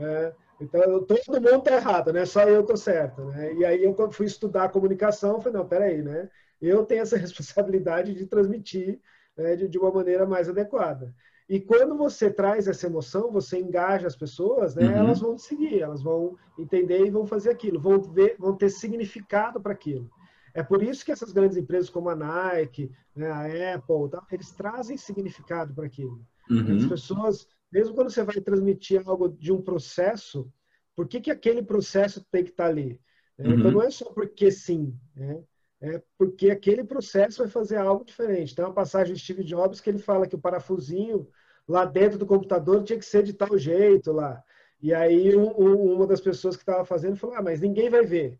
É, 0.00 0.32
então, 0.64 1.04
todo 1.04 1.40
mundo 1.40 1.58
está 1.58 1.76
errado, 1.76 2.12
né? 2.12 2.24
Só 2.24 2.42
eu 2.42 2.62
estou 2.62 2.76
certo, 2.76 3.24
né? 3.26 3.54
E 3.54 3.64
aí 3.64 3.84
eu 3.84 3.94
fui 4.10 4.26
estudar 4.26 4.70
comunicação, 4.70 5.40
falei, 5.40 5.58
não, 5.58 5.68
peraí, 5.68 6.02
né? 6.02 6.28
eu 6.60 6.84
tenho 6.84 7.02
essa 7.02 7.16
responsabilidade 7.18 8.14
de 8.14 8.26
transmitir 8.26 9.00
né, 9.36 9.56
de, 9.56 9.68
de, 9.68 9.78
uma 9.78 9.90
maneira 9.90 10.26
mais 10.26 10.48
adequada. 10.48 11.14
E 11.48 11.60
quando 11.60 11.96
você 11.96 12.30
traz 12.30 12.66
essa 12.66 12.86
emoção, 12.86 13.30
você 13.30 13.58
engaja 13.58 14.06
as 14.06 14.16
pessoas, 14.16 14.74
né, 14.74 14.86
uhum. 14.86 14.92
elas 14.92 15.20
vão 15.20 15.36
seguir, 15.36 15.82
elas 15.82 16.02
vão 16.02 16.36
entender 16.58 17.04
e 17.04 17.10
vão 17.10 17.26
fazer 17.26 17.50
aquilo, 17.50 17.78
vão, 17.78 18.00
ver, 18.00 18.36
vão 18.38 18.56
ter 18.56 18.70
significado 18.70 19.60
para 19.60 19.72
aquilo. 19.72 20.10
É 20.54 20.62
por 20.62 20.82
isso 20.82 21.04
que 21.04 21.12
essas 21.12 21.32
grandes 21.32 21.56
empresas 21.56 21.90
como 21.90 22.08
a 22.08 22.14
Nike, 22.14 22.90
né, 23.14 23.30
a 23.30 23.74
Apple, 23.74 24.08
tá, 24.10 24.24
eles 24.30 24.52
trazem 24.52 24.96
significado 24.96 25.74
para 25.74 25.84
aquilo. 25.84 26.24
Uhum. 26.48 26.76
As 26.76 26.86
pessoas, 26.86 27.48
mesmo 27.74 27.94
quando 27.94 28.10
você 28.10 28.22
vai 28.22 28.40
transmitir 28.40 29.02
algo 29.04 29.28
de 29.28 29.52
um 29.52 29.60
processo, 29.60 30.50
por 30.94 31.08
que, 31.08 31.20
que 31.20 31.30
aquele 31.30 31.62
processo 31.62 32.24
tem 32.30 32.44
que 32.44 32.50
estar 32.50 32.64
tá 32.64 32.70
ali? 32.70 33.00
Então, 33.38 33.52
uhum. 33.52 33.58
Então 33.58 33.70
não 33.72 33.82
é 33.82 33.90
só 33.90 34.06
porque 34.12 34.50
sim. 34.50 34.96
Né? 35.14 35.42
é 35.84 36.02
porque 36.16 36.50
aquele 36.50 36.82
processo 36.82 37.42
vai 37.42 37.48
fazer 37.48 37.76
algo 37.76 38.04
diferente. 38.04 38.54
Tem 38.54 38.64
uma 38.64 38.72
passagem 38.72 39.14
de 39.14 39.20
Steve 39.20 39.44
Jobs 39.44 39.80
que 39.80 39.90
ele 39.90 39.98
fala 39.98 40.26
que 40.26 40.34
o 40.34 40.40
parafusinho 40.40 41.28
lá 41.68 41.84
dentro 41.84 42.18
do 42.18 42.26
computador 42.26 42.82
tinha 42.82 42.98
que 42.98 43.04
ser 43.04 43.22
de 43.22 43.34
tal 43.34 43.58
jeito 43.58 44.12
lá. 44.12 44.42
E 44.80 44.94
aí 44.94 45.36
um, 45.36 45.50
um, 45.60 45.94
uma 45.94 46.06
das 46.06 46.20
pessoas 46.20 46.56
que 46.56 46.62
estava 46.62 46.84
fazendo 46.84 47.16
falou, 47.16 47.36
ah, 47.36 47.42
mas 47.42 47.60
ninguém 47.60 47.90
vai 47.90 48.04
ver. 48.04 48.38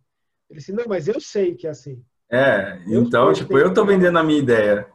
Ele 0.48 0.58
disse, 0.58 0.72
não, 0.72 0.84
mas 0.86 1.06
eu 1.08 1.20
sei 1.20 1.54
que 1.54 1.66
é 1.66 1.70
assim. 1.70 2.02
É, 2.30 2.78
eu 2.86 3.02
então, 3.02 3.32
tipo, 3.32 3.58
eu 3.58 3.68
estou 3.68 3.84
vendendo 3.84 4.18
a 4.18 4.22
minha 4.22 4.38
ideia. 4.38 4.86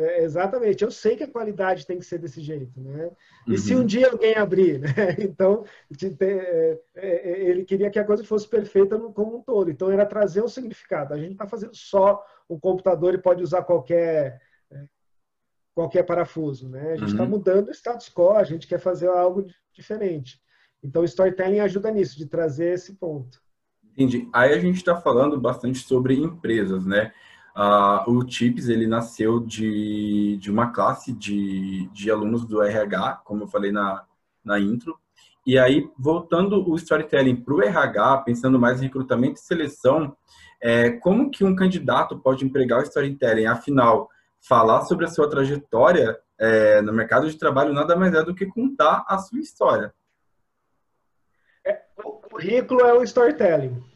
É, 0.00 0.22
exatamente, 0.22 0.82
eu 0.82 0.90
sei 0.90 1.14
que 1.14 1.24
a 1.24 1.30
qualidade 1.30 1.86
tem 1.86 1.98
que 1.98 2.06
ser 2.06 2.16
desse 2.16 2.40
jeito, 2.40 2.80
né? 2.80 3.10
E 3.46 3.50
uhum. 3.50 3.56
se 3.58 3.76
um 3.76 3.84
dia 3.84 4.08
alguém 4.08 4.34
abrir, 4.34 4.78
né? 4.78 4.88
Então, 5.20 5.62
é, 6.18 6.78
é, 6.94 7.42
ele 7.42 7.66
queria 7.66 7.90
que 7.90 7.98
a 7.98 8.04
coisa 8.04 8.24
fosse 8.24 8.48
perfeita 8.48 8.98
como 8.98 9.36
um 9.36 9.42
todo. 9.42 9.70
Então, 9.70 9.90
era 9.90 10.06
trazer 10.06 10.42
um 10.42 10.48
significado. 10.48 11.12
A 11.12 11.18
gente 11.18 11.32
está 11.32 11.46
fazendo 11.46 11.74
só 11.74 12.24
um 12.48 12.58
computador 12.58 13.12
e 13.12 13.18
pode 13.18 13.42
usar 13.42 13.62
qualquer 13.62 14.40
qualquer 15.74 16.02
parafuso, 16.02 16.68
né? 16.68 16.92
A 16.92 16.96
gente 16.96 17.12
está 17.12 17.22
uhum. 17.22 17.28
mudando 17.28 17.68
o 17.68 17.74
status 17.74 18.08
quo, 18.08 18.30
a 18.30 18.44
gente 18.44 18.66
quer 18.66 18.78
fazer 18.78 19.08
algo 19.08 19.46
diferente. 19.72 20.40
Então, 20.82 21.02
o 21.02 21.04
storytelling 21.04 21.60
ajuda 21.60 21.90
nisso, 21.90 22.16
de 22.16 22.24
trazer 22.24 22.72
esse 22.72 22.94
ponto. 22.94 23.40
Entendi. 23.92 24.28
Aí 24.32 24.54
a 24.54 24.58
gente 24.58 24.76
está 24.76 24.96
falando 24.96 25.38
bastante 25.38 25.78
sobre 25.80 26.14
empresas, 26.14 26.86
né? 26.86 27.12
Uh, 27.56 28.10
o 28.10 28.24
TIPS 28.24 28.68
ele 28.68 28.86
nasceu 28.86 29.40
de, 29.40 30.36
de 30.38 30.50
uma 30.50 30.70
classe 30.70 31.12
de, 31.12 31.88
de 31.92 32.10
alunos 32.10 32.44
do 32.44 32.62
RH, 32.62 33.22
como 33.24 33.44
eu 33.44 33.48
falei 33.48 33.72
na, 33.72 34.04
na 34.44 34.58
intro. 34.58 34.96
E 35.46 35.58
aí, 35.58 35.90
voltando 35.98 36.68
o 36.68 36.76
storytelling 36.76 37.36
para 37.36 37.54
o 37.54 37.62
RH, 37.62 38.18
pensando 38.18 38.58
mais 38.58 38.80
em 38.80 38.84
recrutamento 38.84 39.40
e 39.40 39.42
seleção, 39.42 40.16
é, 40.60 40.90
como 40.90 41.30
que 41.30 41.44
um 41.44 41.56
candidato 41.56 42.18
pode 42.18 42.44
empregar 42.44 42.80
o 42.80 42.82
storytelling? 42.82 43.46
Afinal, 43.46 44.08
falar 44.40 44.82
sobre 44.82 45.06
a 45.06 45.08
sua 45.08 45.28
trajetória 45.28 46.18
é, 46.38 46.80
no 46.82 46.92
mercado 46.92 47.28
de 47.28 47.38
trabalho 47.38 47.72
nada 47.72 47.96
mais 47.96 48.14
é 48.14 48.22
do 48.22 48.34
que 48.34 48.46
contar 48.46 49.04
a 49.08 49.18
sua 49.18 49.40
história. 49.40 49.92
É, 51.66 51.82
o 52.02 52.12
currículo 52.12 52.80
é 52.80 52.94
o 52.94 53.02
storytelling. 53.02 53.89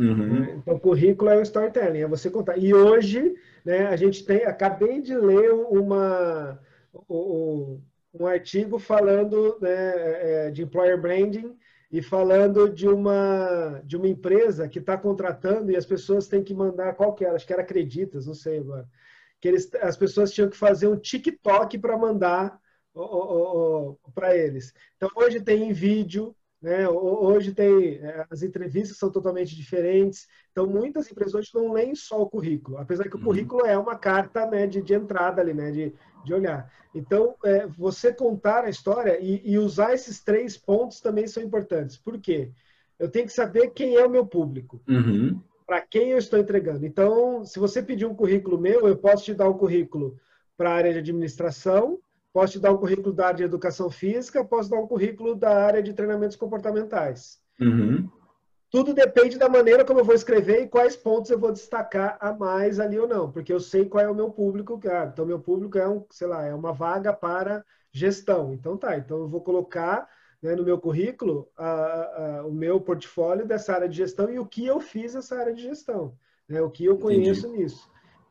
Uhum. 0.00 0.40
Né? 0.40 0.54
Então, 0.56 0.78
currículo 0.78 1.30
é 1.30 1.36
o 1.36 1.42
storytelling, 1.42 2.00
é 2.00 2.08
você 2.08 2.30
contar. 2.30 2.56
E 2.56 2.72
hoje, 2.72 3.34
né, 3.64 3.86
a 3.86 3.96
gente 3.96 4.24
tem, 4.24 4.44
acabei 4.44 5.00
de 5.00 5.14
ler 5.14 5.52
uma, 5.52 6.58
um, 7.08 7.80
um 8.14 8.26
artigo 8.26 8.78
falando 8.78 9.58
né, 9.60 10.46
é, 10.46 10.50
de 10.50 10.62
employer 10.62 11.00
branding 11.00 11.54
e 11.92 12.00
falando 12.00 12.70
de 12.70 12.88
uma, 12.88 13.82
de 13.84 13.96
uma 13.96 14.08
empresa 14.08 14.68
que 14.68 14.78
está 14.78 14.96
contratando 14.96 15.70
e 15.70 15.76
as 15.76 15.84
pessoas 15.84 16.28
têm 16.28 16.42
que 16.42 16.54
mandar 16.54 16.94
qual 16.94 17.14
que 17.14 17.24
era, 17.24 17.34
acho 17.34 17.46
que 17.46 17.52
era 17.52 17.62
Acreditas, 17.62 18.26
não 18.26 18.34
sei 18.34 18.58
agora, 18.58 18.88
que 19.40 19.48
eles, 19.48 19.68
as 19.82 19.96
pessoas 19.96 20.32
tinham 20.32 20.48
que 20.48 20.56
fazer 20.56 20.88
um 20.88 20.96
TikTok 20.96 21.78
para 21.78 21.98
mandar 21.98 22.58
para 24.14 24.36
eles. 24.36 24.72
Então, 24.96 25.08
hoje 25.14 25.40
tem 25.40 25.68
em 25.68 25.72
vídeo, 25.72 26.34
né? 26.60 26.86
Hoje 26.88 27.54
tem 27.54 27.94
é, 27.94 28.26
as 28.30 28.42
entrevistas 28.42 28.98
são 28.98 29.10
totalmente 29.10 29.56
diferentes, 29.56 30.28
então 30.52 30.66
muitas 30.66 31.10
empresas 31.10 31.34
hoje 31.34 31.50
não 31.54 31.72
leem 31.72 31.94
só 31.94 32.20
o 32.20 32.28
currículo, 32.28 32.76
apesar 32.76 33.08
que 33.08 33.16
o 33.16 33.18
uhum. 33.18 33.24
currículo 33.24 33.64
é 33.64 33.78
uma 33.78 33.96
carta 33.96 34.46
né, 34.46 34.66
de, 34.66 34.82
de 34.82 34.92
entrada 34.92 35.40
ali, 35.40 35.54
né, 35.54 35.70
de, 35.70 35.94
de 36.24 36.34
olhar. 36.34 36.70
Então 36.94 37.34
é, 37.44 37.66
você 37.66 38.12
contar 38.12 38.64
a 38.64 38.70
história 38.70 39.18
e, 39.20 39.40
e, 39.44 39.58
usar 39.58 39.94
esses 39.94 40.22
três 40.22 40.56
pontos 40.56 41.00
também 41.00 41.26
são 41.26 41.42
importantes. 41.42 41.96
Por 41.96 42.20
quê? 42.20 42.50
Eu 42.98 43.08
tenho 43.08 43.26
que 43.26 43.32
saber 43.32 43.68
quem 43.70 43.96
é 43.96 44.04
o 44.04 44.10
meu 44.10 44.26
público. 44.26 44.82
Uhum. 44.86 45.40
Para 45.66 45.80
quem 45.80 46.10
eu 46.10 46.18
estou 46.18 46.38
entregando. 46.38 46.84
Então, 46.84 47.44
se 47.44 47.58
você 47.58 47.80
pedir 47.80 48.04
um 48.04 48.14
currículo 48.14 48.60
meu, 48.60 48.88
eu 48.88 48.96
posso 48.96 49.24
te 49.24 49.32
dar 49.32 49.48
um 49.48 49.56
currículo 49.56 50.18
para 50.56 50.70
a 50.70 50.74
área 50.74 50.92
de 50.92 50.98
administração, 50.98 51.98
Posso 52.32 52.52
te 52.54 52.60
dar 52.60 52.72
um 52.72 52.76
currículo 52.76 53.12
da 53.12 53.26
área 53.26 53.38
de 53.38 53.44
educação 53.44 53.90
física, 53.90 54.44
posso 54.44 54.70
dar 54.70 54.78
um 54.78 54.86
currículo 54.86 55.34
da 55.34 55.64
área 55.64 55.82
de 55.82 55.92
treinamentos 55.92 56.36
comportamentais. 56.36 57.40
Uhum. 57.60 58.08
Tudo 58.70 58.94
depende 58.94 59.36
da 59.36 59.48
maneira 59.48 59.84
como 59.84 59.98
eu 59.98 60.04
vou 60.04 60.14
escrever 60.14 60.62
e 60.62 60.68
quais 60.68 60.96
pontos 60.96 61.30
eu 61.30 61.38
vou 61.38 61.50
destacar 61.50 62.16
a 62.20 62.32
mais 62.32 62.78
ali 62.78 62.96
ou 62.98 63.08
não, 63.08 63.30
porque 63.30 63.52
eu 63.52 63.58
sei 63.58 63.84
qual 63.84 64.04
é 64.04 64.08
o 64.08 64.14
meu 64.14 64.30
público. 64.30 64.78
Cara. 64.78 65.10
Então, 65.12 65.26
meu 65.26 65.40
público 65.40 65.76
é 65.76 65.88
um, 65.88 66.04
sei 66.08 66.28
lá, 66.28 66.46
é 66.46 66.54
uma 66.54 66.72
vaga 66.72 67.12
para 67.12 67.64
gestão. 67.90 68.54
Então, 68.54 68.76
tá. 68.76 68.96
Então, 68.96 69.18
eu 69.18 69.28
vou 69.28 69.40
colocar 69.40 70.08
né, 70.40 70.54
no 70.54 70.64
meu 70.64 70.78
currículo 70.78 71.48
a, 71.56 71.72
a, 72.38 72.46
o 72.46 72.52
meu 72.52 72.80
portfólio 72.80 73.44
dessa 73.44 73.74
área 73.74 73.88
de 73.88 73.96
gestão 73.96 74.30
e 74.30 74.38
o 74.38 74.46
que 74.46 74.64
eu 74.64 74.80
fiz 74.80 75.14
nessa 75.14 75.36
área 75.36 75.52
de 75.52 75.62
gestão, 75.62 76.14
né, 76.48 76.62
o 76.62 76.70
que 76.70 76.84
eu 76.84 76.96
conheço 76.96 77.48
Entendi. 77.48 77.64
nisso. 77.64 77.90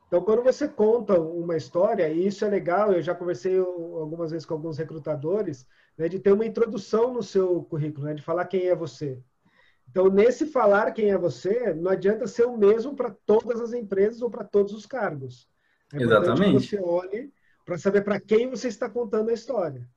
Então, 0.09 0.23
quando 0.23 0.41
você 0.41 0.67
conta 0.67 1.19
uma 1.19 1.55
história, 1.55 2.09
e 2.09 2.25
isso 2.25 2.43
é 2.43 2.49
legal, 2.49 2.91
eu 2.91 3.01
já 3.01 3.13
conversei 3.13 3.59
algumas 3.59 4.31
vezes 4.31 4.43
com 4.43 4.55
alguns 4.55 4.75
recrutadores, 4.75 5.67
né, 5.95 6.09
de 6.09 6.17
ter 6.17 6.31
uma 6.31 6.47
introdução 6.47 7.13
no 7.13 7.21
seu 7.21 7.61
currículo, 7.65 8.07
né, 8.07 8.15
de 8.15 8.23
falar 8.23 8.45
quem 8.45 8.65
é 8.65 8.75
você. 8.75 9.21
Então, 9.87 10.09
nesse 10.09 10.47
falar 10.47 10.91
quem 10.93 11.11
é 11.11 11.17
você, 11.17 11.75
não 11.75 11.91
adianta 11.91 12.25
ser 12.25 12.45
o 12.45 12.57
mesmo 12.57 12.95
para 12.95 13.15
todas 13.23 13.61
as 13.61 13.71
empresas 13.71 14.23
ou 14.23 14.31
para 14.31 14.43
todos 14.43 14.73
os 14.73 14.87
cargos. 14.87 15.47
É 15.93 16.01
Exatamente. 16.01 16.57
Que 16.57 16.75
você 16.75 16.81
olhe 16.81 17.31
para 17.63 17.77
saber 17.77 18.01
para 18.01 18.19
quem 18.19 18.49
você 18.49 18.67
está 18.67 18.89
contando 18.89 19.29
a 19.29 19.33
história. 19.33 19.87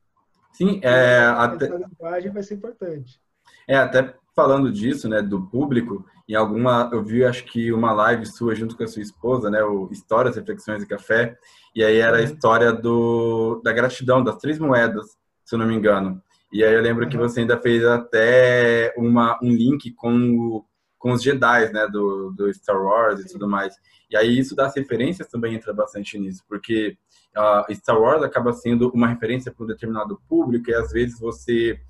Sim, 0.52 0.78
é, 0.82 1.20
até... 1.20 1.64
essa 1.64 1.76
linguagem 1.76 2.30
vai 2.30 2.42
ser 2.42 2.54
importante. 2.54 3.18
É, 3.66 3.76
até 3.76 4.14
falando 4.34 4.72
disso, 4.72 5.08
né, 5.08 5.20
do 5.20 5.46
público, 5.46 6.04
em 6.28 6.34
alguma, 6.34 6.88
eu 6.92 7.02
vi, 7.02 7.24
acho 7.24 7.44
que 7.44 7.72
uma 7.72 7.92
live 7.92 8.24
sua 8.26 8.54
junto 8.54 8.76
com 8.76 8.84
a 8.84 8.86
sua 8.86 9.02
esposa, 9.02 9.50
né, 9.50 9.62
o 9.62 9.88
Histórias, 9.90 10.36
Reflexões 10.36 10.82
e 10.82 10.86
Café, 10.86 11.36
e 11.74 11.84
aí 11.84 11.98
era 11.98 12.16
a 12.16 12.20
uhum. 12.20 12.24
história 12.24 12.72
do, 12.72 13.60
da 13.62 13.72
gratidão, 13.72 14.22
das 14.22 14.36
três 14.36 14.58
moedas, 14.58 15.06
se 15.44 15.54
eu 15.54 15.58
não 15.58 15.66
me 15.66 15.74
engano. 15.74 16.22
E 16.52 16.62
aí 16.64 16.74
eu 16.74 16.82
lembro 16.82 17.04
uhum. 17.04 17.10
que 17.10 17.16
você 17.16 17.40
ainda 17.40 17.60
fez 17.60 17.84
até 17.84 18.94
uma, 18.96 19.38
um 19.42 19.50
link 19.50 19.92
com, 19.92 20.14
o, 20.36 20.64
com 20.98 21.12
os 21.12 21.22
Jedi, 21.22 21.72
né, 21.72 21.86
do, 21.88 22.30
do 22.30 22.52
Star 22.52 22.80
Wars 22.80 23.20
e 23.20 23.26
tudo 23.26 23.48
mais. 23.48 23.74
E 24.10 24.16
aí 24.16 24.38
isso 24.38 24.54
das 24.54 24.76
referências 24.76 25.28
também 25.28 25.54
entra 25.54 25.72
bastante 25.72 26.18
nisso, 26.18 26.42
porque 26.46 26.96
uh, 27.36 27.74
Star 27.74 27.98
Wars 27.98 28.22
acaba 28.22 28.52
sendo 28.52 28.90
uma 28.90 29.08
referência 29.08 29.50
para 29.50 29.64
um 29.64 29.66
determinado 29.66 30.20
público 30.28 30.70
e 30.70 30.74
às 30.74 30.92
vezes 30.92 31.18
você 31.18 31.80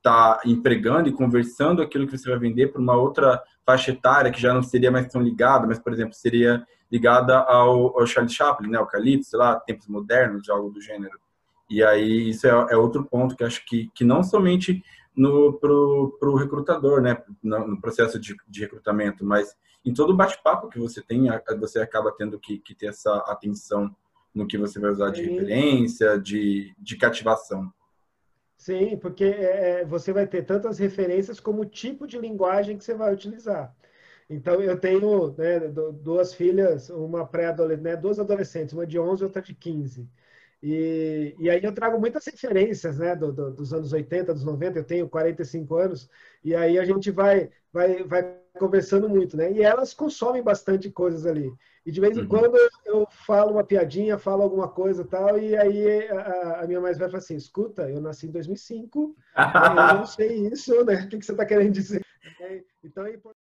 está 0.00 0.40
empregando 0.44 1.08
e 1.08 1.12
conversando 1.12 1.82
aquilo 1.82 2.06
que 2.06 2.16
você 2.16 2.28
vai 2.28 2.38
vender 2.38 2.72
para 2.72 2.80
uma 2.80 2.96
outra 2.96 3.40
faixa 3.64 3.92
etária 3.92 4.32
que 4.32 4.40
já 4.40 4.52
não 4.52 4.62
seria 4.62 4.90
mais 4.90 5.06
tão 5.06 5.20
ligada, 5.20 5.66
mas, 5.66 5.78
por 5.78 5.92
exemplo, 5.92 6.14
seria 6.14 6.66
ligada 6.90 7.38
ao, 7.38 7.98
ao 7.98 8.06
Charlie 8.06 8.32
Chaplin, 8.32 8.70
né, 8.70 8.78
ao 8.78 8.86
Calypso, 8.86 9.30
sei 9.30 9.38
lá, 9.38 9.60
tempos 9.60 9.86
modernos, 9.86 10.48
algo 10.48 10.70
do 10.70 10.80
gênero. 10.80 11.18
E 11.68 11.84
aí 11.84 12.30
isso 12.30 12.46
é, 12.46 12.50
é 12.50 12.76
outro 12.76 13.04
ponto 13.04 13.36
que 13.36 13.44
acho 13.44 13.64
que, 13.64 13.88
que 13.94 14.02
não 14.02 14.24
somente 14.24 14.82
no 15.14 15.52
pro, 15.52 16.16
pro 16.18 16.34
recrutador, 16.34 17.00
né, 17.00 17.22
no, 17.42 17.68
no 17.68 17.80
processo 17.80 18.18
de, 18.18 18.34
de, 18.48 18.60
recrutamento, 18.60 19.24
mas 19.24 19.54
em 19.84 19.92
todo 19.92 20.10
o 20.10 20.16
bate-papo 20.16 20.68
que 20.68 20.78
você 20.78 21.00
tem, 21.00 21.28
você 21.60 21.80
acaba 21.80 22.12
tendo 22.16 22.40
que, 22.40 22.58
que 22.58 22.74
ter 22.74 22.86
essa 22.86 23.14
atenção 23.28 23.94
no 24.34 24.46
que 24.46 24.58
você 24.58 24.80
vai 24.80 24.90
usar 24.90 25.10
de 25.10 25.22
referência, 25.22 26.18
de, 26.18 26.74
de 26.78 26.96
cativação. 26.96 27.72
Sim, 28.60 28.98
porque 28.98 29.24
é, 29.24 29.80
é, 29.80 29.84
você 29.86 30.12
vai 30.12 30.26
ter 30.26 30.44
tantas 30.44 30.78
referências 30.78 31.40
como 31.40 31.62
o 31.62 31.64
tipo 31.66 32.06
de 32.06 32.18
linguagem 32.18 32.76
que 32.76 32.84
você 32.84 32.92
vai 32.94 33.12
utilizar. 33.14 33.74
Então, 34.28 34.62
eu 34.62 34.78
tenho 34.78 35.32
né, 35.36 35.60
duas 36.02 36.34
filhas, 36.34 36.90
uma 36.90 37.26
pré-adolescente, 37.26 37.84
né, 37.84 37.96
duas 37.96 38.18
adolescentes, 38.20 38.74
uma 38.74 38.86
de 38.86 38.98
11 38.98 39.22
e 39.22 39.26
outra 39.26 39.42
de 39.42 39.54
15. 39.54 40.08
E, 40.62 41.34
e 41.38 41.48
aí 41.50 41.62
eu 41.64 41.74
trago 41.74 41.98
muitas 42.00 42.26
referências 42.26 42.98
né, 42.98 43.16
do, 43.16 43.32
do, 43.32 43.50
dos 43.52 43.72
anos 43.74 43.92
80, 43.94 44.34
dos 44.34 44.44
90, 44.44 44.78
eu 44.80 44.84
tenho 44.84 45.08
45 45.08 45.76
anos, 45.76 46.08
e 46.44 46.54
aí 46.54 46.78
a 46.78 46.84
gente 46.84 47.10
vai, 47.10 47.50
vai, 47.72 48.02
vai 48.04 48.40
conversando 48.58 49.08
muito, 49.08 49.36
né? 49.36 49.52
E 49.52 49.62
elas 49.62 49.94
consomem 49.94 50.42
bastante 50.42 50.90
coisas 50.90 51.26
ali. 51.26 51.52
E 51.84 51.90
de 51.90 52.00
vez 52.00 52.16
em 52.16 52.22
uhum. 52.22 52.28
quando 52.28 52.56
eu 52.84 53.06
falo 53.10 53.52
uma 53.52 53.64
piadinha, 53.64 54.18
falo 54.18 54.42
alguma 54.42 54.68
coisa 54.68 55.04
tal, 55.04 55.38
e 55.38 55.56
aí 55.56 56.08
a, 56.08 56.60
a 56.60 56.66
minha 56.66 56.80
mais 56.80 56.98
velha 56.98 57.10
fala 57.10 57.22
assim: 57.22 57.36
escuta, 57.36 57.88
eu 57.88 58.00
nasci 58.00 58.26
em 58.26 58.30
2005, 58.32 59.16
eu 59.36 59.74
não 59.94 60.06
sei 60.06 60.48
isso, 60.48 60.84
né? 60.84 60.94
O 60.94 61.08
que, 61.08 61.18
que 61.18 61.24
você 61.24 61.32
está 61.32 61.46
querendo 61.46 61.72
dizer? 61.72 62.04
Então 62.82 63.06
é 63.06 63.14
importante. 63.14 63.50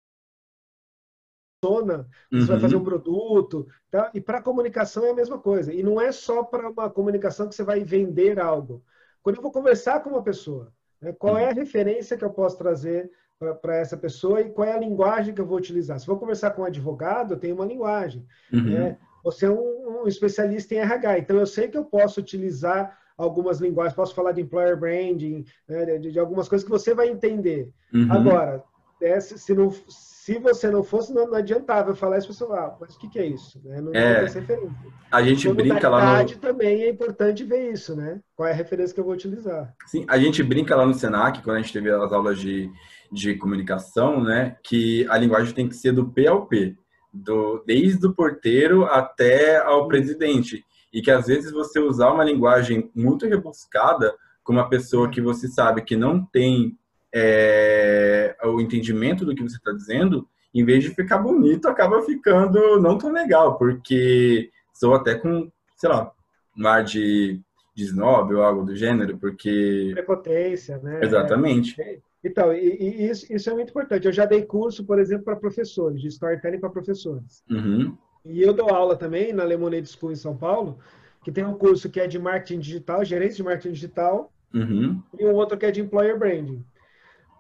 Você 2.31 2.41
uhum. 2.41 2.47
vai 2.47 2.61
fazer 2.61 2.77
um 2.77 2.79
uhum. 2.79 2.85
produto, 2.85 3.67
tá? 3.91 4.11
e 4.13 4.21
para 4.21 4.43
comunicação 4.43 5.07
é 5.07 5.11
a 5.11 5.15
mesma 5.15 5.39
coisa. 5.39 5.73
E 5.73 5.83
não 5.83 5.99
é 5.99 6.13
só 6.13 6.43
para 6.43 6.69
uma 6.69 6.91
comunicação 6.91 7.49
que 7.49 7.55
você 7.55 7.63
vai 7.63 7.83
vender 7.83 8.39
algo. 8.39 8.85
Quando 9.23 9.37
eu 9.37 9.43
vou 9.43 9.51
conversar 9.51 10.03
com 10.03 10.11
uma 10.11 10.23
pessoa, 10.23 10.71
né, 11.01 11.13
qual 11.13 11.39
é 11.39 11.47
a 11.47 11.49
uhum. 11.49 11.55
referência 11.55 12.19
que 12.19 12.25
eu 12.25 12.31
posso 12.31 12.59
trazer 12.59 13.11
para 13.39 13.77
essa 13.77 13.97
pessoa 13.97 14.41
e 14.41 14.51
qual 14.51 14.69
é 14.69 14.73
a 14.73 14.79
linguagem 14.79 15.35
que 15.35 15.41
eu 15.41 15.47
vou 15.47 15.59
utilizar. 15.59 15.99
Se 15.99 16.07
vou 16.07 16.19
conversar 16.19 16.53
com 16.53 16.63
um 16.63 16.67
advogado, 16.67 17.35
eu 17.35 17.39
tenho 17.39 17.55
uma 17.55 17.67
linguagem. 17.67 18.25
Uhum. 18.53 18.63
Né? 18.63 18.99
Você 19.23 19.47
é 19.47 19.51
um, 19.51 20.03
um, 20.03 20.07
especialista 20.07 20.75
em 20.75 20.79
RH, 20.79 21.19
então 21.19 21.37
eu 21.37 21.47
sei 21.47 21.69
que 21.69 21.77
eu 21.77 21.85
posso 21.85 22.21
utilizar 22.21 22.99
algumas 23.17 23.61
linguagens, 23.61 23.95
posso 23.95 24.15
falar 24.15 24.33
de 24.33 24.43
employer 24.43 24.79
branding, 24.79 25.45
né, 25.69 25.99
de, 25.99 26.13
de, 26.13 26.19
algumas 26.19 26.49
coisas 26.49 26.65
que 26.65 26.71
você 26.71 26.95
vai 26.95 27.09
entender. 27.09 27.73
Uhum. 27.93 28.13
Agora, 28.13 28.65
é, 29.05 29.21
se, 29.21 29.55
não, 29.55 29.71
se 29.89 30.39
você 30.39 30.71
não 30.71 30.83
fosse, 30.83 31.13
não, 31.13 31.27
não 31.27 31.35
adiantava 31.35 31.91
eu 31.91 31.97
falar 31.97 32.19
isso 32.19 32.29
para 32.29 32.37
você, 32.37 32.53
ah, 32.53 32.77
mas 32.81 32.95
o 32.95 32.99
que, 32.99 33.09
que 33.09 33.19
é 33.19 33.27
isso? 33.27 33.61
Né? 33.65 33.81
Não 33.81 33.93
é, 33.95 34.25
referência. 34.25 34.71
A 35.11 35.23
gente 35.23 35.47
Como 35.47 35.57
brinca 35.57 35.89
lá 35.89 36.23
no... 36.23 36.29
também 36.37 36.83
é 36.83 36.91
importante 36.91 37.45
ver 37.45 37.73
isso, 37.73 37.95
né? 37.95 38.21
Qual 38.35 38.49
é 38.49 38.53
a 38.53 38.55
referência 38.55 38.95
que 38.95 39.01
eu 39.01 39.05
vou 39.05 39.15
utilizar. 39.15 39.75
Sim, 39.87 40.05
a 40.09 40.19
gente 40.19 40.43
brinca 40.43 40.75
lá 40.75 40.87
no 40.87 40.95
Senac, 40.95 41.43
quando 41.43 41.57
a 41.57 41.61
gente 41.61 41.73
teve 41.73 41.91
as 41.91 42.13
aulas 42.13 42.39
de 42.39 42.71
de 43.15 43.37
comunicação, 43.37 44.23
né, 44.23 44.57
que 44.63 45.07
a 45.09 45.17
linguagem 45.17 45.55
tem 45.55 45.69
que 45.69 45.77
ser 45.77 45.93
do 45.93 46.11
P 46.11 46.27
ao 46.27 46.47
P, 46.47 46.77
do, 47.13 47.63
desde 47.65 48.05
o 48.07 48.13
porteiro 48.13 48.85
até 48.87 49.59
ao 49.59 49.87
presidente. 49.87 50.65
E 50.93 51.01
que 51.01 51.11
às 51.11 51.27
vezes 51.27 51.53
você 51.53 51.79
usar 51.79 52.13
uma 52.13 52.25
linguagem 52.25 52.91
muito 52.95 53.27
rebuscada 53.27 54.15
com 54.43 54.53
uma 54.53 54.69
pessoa 54.69 55.09
que 55.09 55.21
você 55.21 55.49
sabe 55.49 55.83
que 55.83 55.97
não 55.97 56.25
tem 56.25 56.77
é, 57.15 58.37
o 58.43 58.61
entendimento 58.61 59.25
do 59.25 59.35
que 59.35 59.43
você 59.43 59.57
está 59.57 59.71
dizendo, 59.71 60.29
em 60.53 60.65
vez 60.65 60.83
de 60.83 60.91
ficar 60.91 61.19
bonito, 61.19 61.69
acaba 61.69 62.03
ficando 62.03 62.81
não 62.81 62.99
tão 62.99 63.13
legal, 63.13 63.57
porque 63.57 64.51
sou 64.73 64.95
até 64.95 65.15
com, 65.15 65.49
sei 65.77 65.89
lá, 65.89 66.13
um 66.59 66.67
ar 66.67 66.83
de, 66.83 67.41
de 67.75 67.85
snob 67.85 68.35
ou 68.35 68.43
algo 68.43 68.65
do 68.65 68.75
gênero, 68.75 69.17
porque... 69.19 69.91
Prepotência, 69.95 70.79
né? 70.79 71.01
Exatamente. 71.05 71.81
É. 71.81 71.99
Então, 72.25 72.53
e, 72.53 72.77
e 72.81 73.09
isso, 73.09 73.33
isso, 73.33 73.51
é 73.51 73.55
muito 73.55 73.71
importante. 73.71 74.07
Eu 74.07 74.13
já 74.13 74.25
dei 74.25 74.43
curso, 74.43 74.85
por 74.85 74.99
exemplo, 74.99 75.25
para 75.25 75.37
professores, 75.37 76.01
de 76.01 76.09
storytelling 76.09 76.59
para 76.59 76.71
professores. 76.71 77.45
Uhum. 77.49 77.97
E 78.25 78.43
eu 78.43 78.53
dou 78.53 78.71
aula 78.71 78.97
também 78.97 79.33
na 79.33 79.45
Lemonade 79.45 79.87
School 79.87 80.11
em 80.11 80.17
São 80.17 80.35
Paulo, 80.35 80.79
que 81.23 81.31
tem 81.31 81.45
um 81.45 81.55
curso 81.55 81.91
que 81.91 82.01
é 82.01 82.07
de 82.07 82.19
marketing 82.19 82.59
digital, 82.59 83.05
gerência 83.05 83.37
de 83.37 83.43
marketing 83.43 83.73
digital, 83.73 84.33
uhum. 84.53 85.01
e 85.19 85.27
um 85.27 85.35
outro 85.35 85.59
que 85.59 85.67
é 85.67 85.71
de 85.71 85.83
employer 85.83 86.19
branding. 86.19 86.65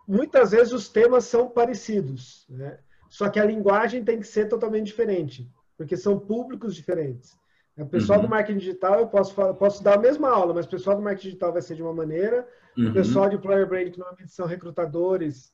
Muitas 0.07 0.51
vezes 0.51 0.73
os 0.73 0.89
temas 0.89 1.25
são 1.25 1.49
parecidos, 1.49 2.47
né? 2.49 2.79
só 3.09 3.29
que 3.29 3.39
a 3.39 3.45
linguagem 3.45 4.05
tem 4.05 4.19
que 4.19 4.27
ser 4.27 4.49
totalmente 4.49 4.87
diferente, 4.87 5.51
porque 5.77 5.97
são 5.97 6.19
públicos 6.19 6.75
diferentes. 6.75 7.39
O 7.77 7.87
pessoal 7.87 8.21
uhum. 8.21 8.27
do 8.27 8.31
marketing 8.31 8.59
digital, 8.59 9.01
eu 9.01 9.07
posso, 9.09 9.35
posso 9.55 9.83
dar 9.83 9.95
a 9.95 10.01
mesma 10.01 10.29
aula, 10.29 10.55
mas 10.55 10.67
o 10.67 10.69
pessoal 10.69 10.97
do 10.97 11.03
marketing 11.03 11.29
digital 11.29 11.53
vai 11.53 11.63
ser 11.63 11.75
de 11.75 11.83
uma 11.83 11.93
maneira, 11.93 12.47
uhum. 12.77 12.91
o 12.91 12.93
pessoal 12.93 13.29
de 13.29 13.39
player 13.39 13.67
brand, 13.67 13.91
que 13.91 13.99
normalmente 13.99 14.33
são 14.33 14.47
recrutadores, 14.47 15.53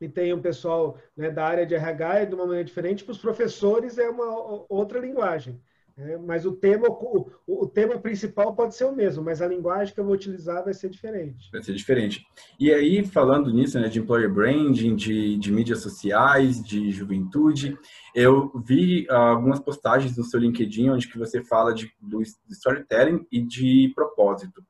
e 0.00 0.08
tem 0.08 0.32
um 0.32 0.40
pessoal 0.40 0.98
né, 1.16 1.30
da 1.30 1.46
área 1.46 1.66
de 1.66 1.74
RH, 1.74 2.18
é 2.20 2.26
de 2.26 2.34
uma 2.34 2.44
maneira 2.44 2.64
diferente. 2.64 3.04
Para 3.04 3.12
os 3.12 3.18
professores, 3.18 3.98
é 3.98 4.08
uma 4.08 4.64
outra 4.68 4.98
linguagem. 4.98 5.60
É, 6.02 6.16
mas 6.16 6.46
o 6.46 6.52
tema, 6.52 6.88
o, 6.88 7.30
o, 7.46 7.66
tema 7.66 7.98
principal 7.98 8.54
pode 8.54 8.74
ser 8.74 8.84
o 8.84 8.94
mesmo, 8.96 9.22
mas 9.22 9.42
a 9.42 9.46
linguagem 9.46 9.92
que 9.92 10.00
eu 10.00 10.04
vou 10.04 10.14
utilizar 10.14 10.64
vai 10.64 10.72
ser 10.72 10.88
diferente. 10.88 11.50
Vai 11.52 11.62
ser 11.62 11.74
diferente. 11.74 12.24
E 12.58 12.72
aí, 12.72 13.04
falando 13.04 13.52
nisso, 13.52 13.78
né, 13.78 13.86
de 13.86 13.98
employer 13.98 14.32
branding, 14.32 14.96
de, 14.96 15.36
de 15.36 15.52
mídias 15.52 15.80
sociais, 15.80 16.64
de 16.64 16.90
juventude, 16.90 17.76
eu 18.14 18.50
vi 18.64 19.06
uh, 19.10 19.14
algumas 19.14 19.60
postagens 19.60 20.16
no 20.16 20.24
seu 20.24 20.40
LinkedIn 20.40 20.88
onde 20.88 21.06
que 21.06 21.18
você 21.18 21.44
fala 21.44 21.74
de, 21.74 21.92
do 22.00 22.22
storytelling 22.48 23.26
e 23.30 23.42
de 23.42 23.92
propósito. 23.94 24.64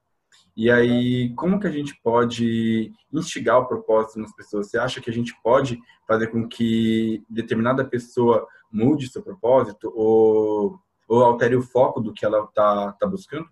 E 0.56 0.68
aí, 0.68 1.32
como 1.36 1.60
que 1.60 1.68
a 1.68 1.70
gente 1.70 1.94
pode 2.02 2.92
instigar 3.12 3.60
o 3.60 3.66
propósito 3.66 4.18
nas 4.18 4.34
pessoas? 4.34 4.68
Você 4.68 4.78
acha 4.78 5.00
que 5.00 5.08
a 5.08 5.12
gente 5.12 5.32
pode 5.44 5.78
fazer 6.08 6.26
com 6.26 6.48
que 6.48 7.22
determinada 7.30 7.84
pessoa 7.84 8.44
mude 8.72 9.08
seu 9.08 9.22
propósito 9.22 9.92
ou 9.94 10.76
ou 11.10 11.24
altere 11.24 11.56
o 11.56 11.62
foco 11.62 12.00
do 12.00 12.12
que 12.12 12.24
ela 12.24 12.44
está 12.44 12.92
tá 12.92 13.04
buscando? 13.04 13.48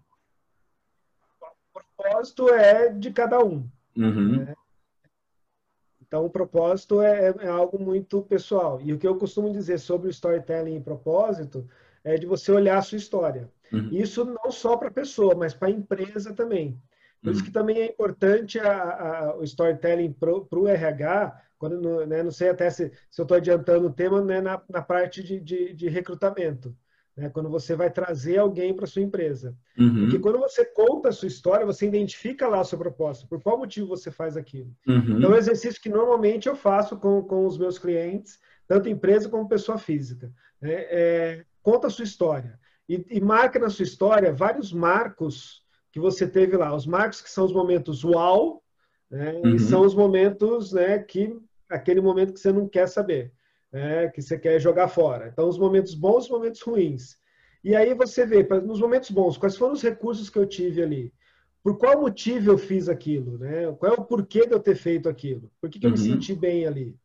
O 1.75 1.81
propósito 1.97 2.49
é 2.51 2.89
de 2.89 3.11
cada 3.11 3.45
um. 3.45 3.69
Uhum. 3.97 4.45
Né? 4.45 4.55
Então, 6.01 6.25
o 6.25 6.31
propósito 6.31 7.03
é, 7.03 7.35
é, 7.41 7.49
algo 7.49 7.83
muito 7.83 8.23
pessoal. 8.23 8.81
E 8.81 8.93
o 8.93 8.99
que 8.99 9.09
eu 9.09 9.19
costumo 9.19 9.53
dizer 9.53 9.79
sobre 9.79 10.07
o 10.07 10.11
storytelling 10.11 10.77
e 10.77 10.81
propósito 10.81 11.69
é 12.05 12.17
de 12.17 12.27
você 12.27 12.53
olhar 12.53 12.79
a 12.79 12.83
sua 12.83 12.97
história. 12.97 13.51
Uhum. 13.73 13.89
Isso 13.91 14.25
não 14.25 14.53
só 14.53 14.77
para 14.77 14.89
a 14.89 14.93
pessoa, 14.93 15.35
mas 15.35 15.53
para 15.53 15.67
a 15.67 15.73
empresa 15.73 16.33
também. 16.33 16.81
Por 17.21 17.27
uhum. 17.27 17.33
isso 17.33 17.45
que 17.45 17.51
também 17.51 17.79
é 17.79 17.87
importante 17.87 18.61
a, 18.61 18.73
a, 18.73 19.37
o 19.37 19.43
storytelling 19.43 20.13
para 20.13 20.33
o 20.33 20.69
RH, 20.69 21.43
quando, 21.59 22.07
né, 22.07 22.23
não 22.23 22.31
sei 22.31 22.51
até 22.51 22.71
se, 22.71 22.93
se 23.11 23.21
eu 23.21 23.25
estou 23.25 23.37
adiantando 23.37 23.89
o 23.89 23.93
tema, 23.93 24.21
né, 24.21 24.41
na, 24.41 24.63
na 24.69 24.81
parte 24.81 25.25
de, 25.25 25.41
de, 25.41 25.75
de 25.75 25.89
recrutamento 25.89 26.73
né? 27.19 27.29
quando 27.29 27.51
você 27.51 27.75
vai 27.75 27.91
trazer 27.91 28.39
alguém 28.39 28.73
para 28.73 28.87
sua 28.87 29.03
empresa. 29.03 29.55
Uhum. 29.77 30.03
Porque 30.03 30.21
quando 30.21 30.39
você 30.39 30.65
conta 30.65 31.09
a 31.09 31.13
sua 31.13 31.27
história, 31.27 31.67
você 31.67 31.87
identifica 31.87 32.47
lá 32.47 32.61
o 32.61 32.65
seu 32.65 32.79
propósito, 32.79 33.27
por 33.29 33.43
qual 33.43 33.59
motivo 33.59 33.89
você 33.89 34.11
faz 34.11 34.37
aquilo. 34.37 34.73
Uhum. 34.87 35.19
Então, 35.19 35.33
é 35.33 35.35
um 35.35 35.37
exercício 35.37 35.83
que 35.83 35.89
normalmente 35.89 36.49
eu 36.49 36.55
faço 36.55 36.97
com, 36.97 37.21
com 37.23 37.45
os 37.45 37.59
meus 37.59 37.79
clientes, 37.79 38.39
tanto 38.69 38.89
empresa 38.89 39.29
como 39.29 39.49
pessoa 39.49 39.77
física. 39.77 40.33
Né? 40.63 40.73
É, 40.73 41.45
conta 41.61 41.89
a 41.89 41.91
sua 41.91 42.05
história. 42.05 42.59
E, 42.89 43.05
e, 43.11 43.21
marca 43.21 43.59
na 43.59 43.69
sua 43.69 43.83
história 43.83 44.33
vários 44.33 44.73
marcos 44.73 45.63
que 45.91 45.99
você 45.99 46.27
teve 46.27 46.57
lá. 46.57 46.75
Os 46.75 46.87
marcos 46.87 47.21
que 47.21 47.29
são 47.29 47.45
os 47.45 47.53
momentos 47.53 48.05
uau, 48.05 48.63
né? 49.11 49.33
Uhum. 49.45 49.55
e 49.55 49.59
são 49.59 49.83
os 49.83 49.95
momentos 49.95 50.73
né, 50.73 50.99
que 50.99 51.37
aquele 51.69 52.01
momento 52.01 52.33
que 52.33 52.41
você 52.41 52.53
não 52.53 52.69
quer 52.69 52.87
saber, 52.87 53.33
né? 53.73 54.09
que 54.09 54.23
você 54.23 54.39
quer 54.39 54.61
jogar 54.61 54.89
fora. 54.89 55.29
Então, 55.29 55.49
os 55.49 55.59
momentos 55.59 55.95
bons 55.95 56.25
os 56.25 56.31
momentos 56.31 56.61
ruins. 56.61 57.17
E 57.63 57.75
aí 57.75 57.95
você 57.95 58.25
vê, 58.25 58.43
nos 58.61 58.81
momentos 58.81 59.11
bons, 59.11 59.37
quais 59.37 59.57
foram 59.57 59.73
os 59.73 59.83
recursos 59.83 60.31
que 60.31 60.39
eu 60.39 60.47
tive 60.47 60.83
ali? 60.83 61.13
Por 61.63 61.77
qual 61.77 62.01
motivo 62.01 62.51
eu 62.51 62.59
fiz 62.59 62.89
aquilo? 62.89 63.37
Né? 63.39 63.71
Qual 63.79 63.93
é 63.93 63.95
o 63.95 64.05
porquê 64.05 64.47
de 64.47 64.53
eu 64.53 64.61
ter 64.61 64.77
feito 64.77 65.09
aquilo? 65.09 65.51
Por 65.61 65.69
que, 65.69 65.79
que 65.79 65.87
eu 65.87 65.91
me 65.91 65.99
uhum. 65.99 66.05
senti 66.05 66.35
bem 66.35 66.67
ali? 66.67 66.97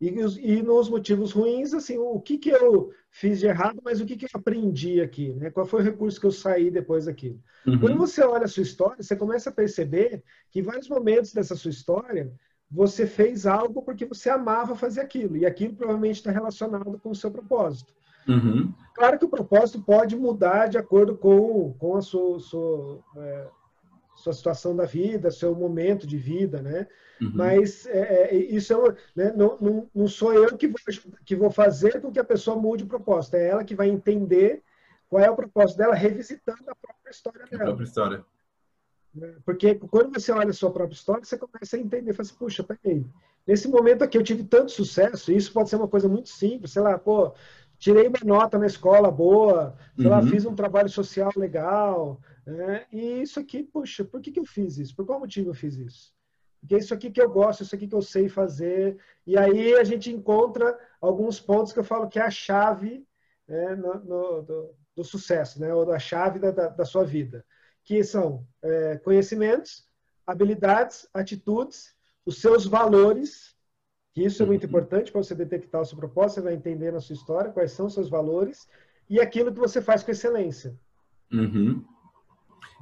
E, 0.00 0.08
e, 0.08 0.62
nos 0.62 0.88
motivos 0.88 1.30
ruins, 1.30 1.74
assim, 1.74 1.98
o 1.98 2.18
que, 2.20 2.38
que 2.38 2.48
eu 2.48 2.90
fiz 3.10 3.38
de 3.38 3.46
errado, 3.46 3.80
mas 3.84 4.00
o 4.00 4.06
que, 4.06 4.16
que 4.16 4.24
eu 4.24 4.30
aprendi 4.32 5.00
aqui, 5.00 5.34
né? 5.34 5.50
Qual 5.50 5.66
foi 5.66 5.80
o 5.80 5.84
recurso 5.84 6.18
que 6.18 6.26
eu 6.26 6.32
saí 6.32 6.70
depois 6.70 7.04
daquilo? 7.04 7.38
Uhum. 7.66 7.78
Quando 7.78 7.98
você 7.98 8.22
olha 8.22 8.44
a 8.46 8.48
sua 8.48 8.62
história, 8.62 9.02
você 9.02 9.14
começa 9.14 9.50
a 9.50 9.52
perceber 9.52 10.22
que 10.50 10.60
em 10.60 10.62
vários 10.62 10.88
momentos 10.88 11.34
dessa 11.34 11.54
sua 11.54 11.70
história, 11.70 12.32
você 12.70 13.06
fez 13.06 13.46
algo 13.46 13.82
porque 13.82 14.04
você 14.04 14.30
amava 14.30 14.76
fazer 14.76 15.00
aquilo, 15.00 15.36
e 15.36 15.44
aquilo 15.44 15.74
provavelmente 15.74 16.16
está 16.16 16.30
relacionado 16.30 16.98
com 17.02 17.10
o 17.10 17.14
seu 17.14 17.30
propósito. 17.30 17.92
Uhum. 18.28 18.72
Claro 18.94 19.18
que 19.18 19.24
o 19.24 19.28
propósito 19.30 19.82
pode 19.82 20.16
mudar 20.16 20.68
de 20.68 20.78
acordo 20.78 21.16
com, 21.16 21.72
com 21.78 21.96
a 21.96 22.02
sua, 22.02 22.38
sua, 22.38 23.00
é, 23.16 23.48
sua 24.14 24.32
situação 24.32 24.76
da 24.76 24.84
vida, 24.84 25.30
seu 25.30 25.54
momento 25.54 26.06
de 26.06 26.16
vida, 26.16 26.62
né? 26.62 26.86
Uhum. 27.20 27.32
Mas 27.34 27.86
é, 27.86 28.30
é 28.30 28.34
isso 28.34 28.72
é, 28.72 28.96
né, 29.16 29.32
não, 29.36 29.58
não, 29.60 29.90
não, 29.94 30.08
sou 30.08 30.32
eu 30.32 30.56
que 30.56 30.68
vou, 30.68 30.78
que 31.24 31.36
vou 31.36 31.50
fazer 31.50 32.00
com 32.00 32.12
que 32.12 32.20
a 32.20 32.24
pessoa 32.24 32.56
mude 32.56 32.84
o 32.84 32.88
propósito. 32.88 33.34
É 33.34 33.48
ela 33.48 33.64
que 33.64 33.74
vai 33.74 33.88
entender 33.88 34.62
qual 35.08 35.22
é 35.22 35.30
o 35.30 35.36
propósito 35.36 35.78
dela, 35.78 35.94
revisitando 35.94 36.70
a 36.70 36.74
própria 36.74 37.10
história 37.10 37.44
dela. 37.46 37.62
A 37.62 37.66
própria 37.66 37.84
história. 37.84 38.24
Porque 39.44 39.74
quando 39.74 40.12
você 40.12 40.30
olha 40.32 40.50
a 40.50 40.52
sua 40.52 40.70
própria 40.70 40.94
história, 40.94 41.24
você 41.24 41.36
começa 41.36 41.76
a 41.76 41.80
entender, 41.80 42.12
fala 42.12 42.28
assim, 42.28 42.36
puxa, 42.38 42.62
peraí, 42.62 43.04
nesse 43.46 43.68
momento 43.68 44.02
aqui 44.02 44.16
eu 44.16 44.22
tive 44.22 44.44
tanto 44.44 44.70
sucesso, 44.70 45.32
e 45.32 45.36
isso 45.36 45.52
pode 45.52 45.68
ser 45.68 45.76
uma 45.76 45.88
coisa 45.88 46.08
muito 46.08 46.28
simples, 46.28 46.72
sei 46.72 46.82
lá, 46.82 46.96
pô, 46.96 47.34
tirei 47.78 48.06
uma 48.06 48.20
nota 48.24 48.58
na 48.58 48.66
escola 48.66 49.10
boa, 49.10 49.74
sei 49.96 50.06
uhum. 50.06 50.10
lá, 50.12 50.22
fiz 50.22 50.46
um 50.46 50.54
trabalho 50.54 50.88
social 50.88 51.32
legal, 51.36 52.20
né? 52.46 52.86
e 52.92 53.22
isso 53.22 53.40
aqui, 53.40 53.62
puxa, 53.62 54.04
por 54.04 54.20
que, 54.20 54.30
que 54.30 54.38
eu 54.38 54.44
fiz 54.44 54.78
isso? 54.78 54.94
Por 54.94 55.04
qual 55.04 55.18
motivo 55.18 55.50
eu 55.50 55.54
fiz 55.54 55.76
isso? 55.76 56.12
Porque 56.60 56.74
é 56.74 56.78
isso 56.78 56.92
aqui 56.92 57.10
que 57.10 57.20
eu 57.20 57.30
gosto, 57.30 57.62
isso 57.62 57.74
aqui 57.74 57.88
que 57.88 57.94
eu 57.94 58.02
sei 58.02 58.28
fazer. 58.28 58.98
E 59.26 59.36
aí 59.36 59.74
a 59.74 59.82
gente 59.82 60.12
encontra 60.12 60.78
alguns 61.00 61.40
pontos 61.40 61.72
que 61.72 61.78
eu 61.78 61.84
falo 61.84 62.08
que 62.08 62.18
é 62.18 62.22
a 62.22 62.30
chave 62.30 63.06
né, 63.48 63.74
no, 63.74 63.94
no, 64.04 64.42
do, 64.42 64.74
do, 64.94 65.04
sucesso, 65.04 65.58
né, 65.58 65.74
ou 65.74 65.86
da 65.86 65.98
chave 65.98 66.38
da, 66.38 66.50
da, 66.50 66.68
da 66.68 66.84
sua 66.84 67.04
vida, 67.04 67.44
que 67.84 68.02
são 68.04 68.46
é, 68.62 68.96
conhecimentos, 68.98 69.84
habilidades, 70.26 71.08
atitudes, 71.12 71.94
os 72.24 72.40
seus 72.40 72.66
valores, 72.66 73.56
que 74.12 74.24
isso 74.24 74.42
é 74.42 74.46
muito 74.46 74.64
uhum. 74.64 74.68
importante 74.68 75.10
para 75.10 75.22
você 75.22 75.34
detectar 75.34 75.80
o 75.80 75.84
seu 75.84 75.96
propósito, 75.96 76.34
você 76.36 76.40
vai 76.42 76.54
entender 76.54 76.92
na 76.92 77.00
sua 77.00 77.14
história 77.14 77.50
quais 77.50 77.72
são 77.72 77.86
os 77.86 77.94
seus 77.94 78.08
valores 78.08 78.68
e 79.08 79.20
aquilo 79.20 79.52
que 79.52 79.58
você 79.58 79.80
faz 79.80 80.02
com 80.02 80.10
excelência. 80.10 80.78
Uhum. 81.32 81.84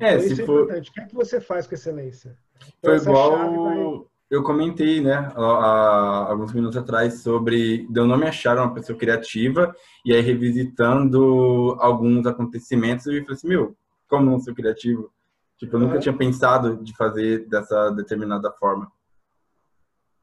É, 0.01 0.15
então, 0.15 0.21
se 0.21 0.33
isso 0.33 0.43
é 0.43 0.47
for... 0.47 0.63
importante. 0.63 0.91
O 0.91 0.93
que 0.93 1.01
é 1.01 1.07
que 1.07 1.15
você 1.15 1.41
faz 1.41 1.67
com 1.67 1.75
excelência? 1.75 2.37
Foi 2.85 2.97
Então, 2.97 3.13
igual 3.13 4.09
eu 4.31 4.43
comentei, 4.43 5.01
né, 5.01 5.33
há, 5.35 6.27
alguns 6.29 6.53
minutos 6.53 6.77
atrás, 6.77 7.23
sobre 7.23 7.87
de 7.89 7.99
eu 7.99 8.07
não 8.07 8.19
me 8.19 8.27
achar 8.27 8.59
uma 8.59 8.75
pessoa 8.75 8.99
criativa, 8.99 9.75
e 10.05 10.13
aí 10.13 10.21
revisitando 10.21 11.77
alguns 11.81 12.27
acontecimentos, 12.27 13.07
eu 13.07 13.23
falei 13.23 13.33
assim, 13.33 13.49
meu, 13.49 13.75
como 14.09 14.31
não 14.31 14.41
sou 14.41 14.55
criativo? 14.55 15.13
Tipo, 15.59 15.77
eu 15.77 15.81
nunca 15.81 15.99
tinha 15.99 16.17
pensado 16.17 16.77
de 16.83 16.97
fazer 16.97 17.47
dessa 17.49 17.91
determinada 17.91 18.51
forma. 18.53 18.91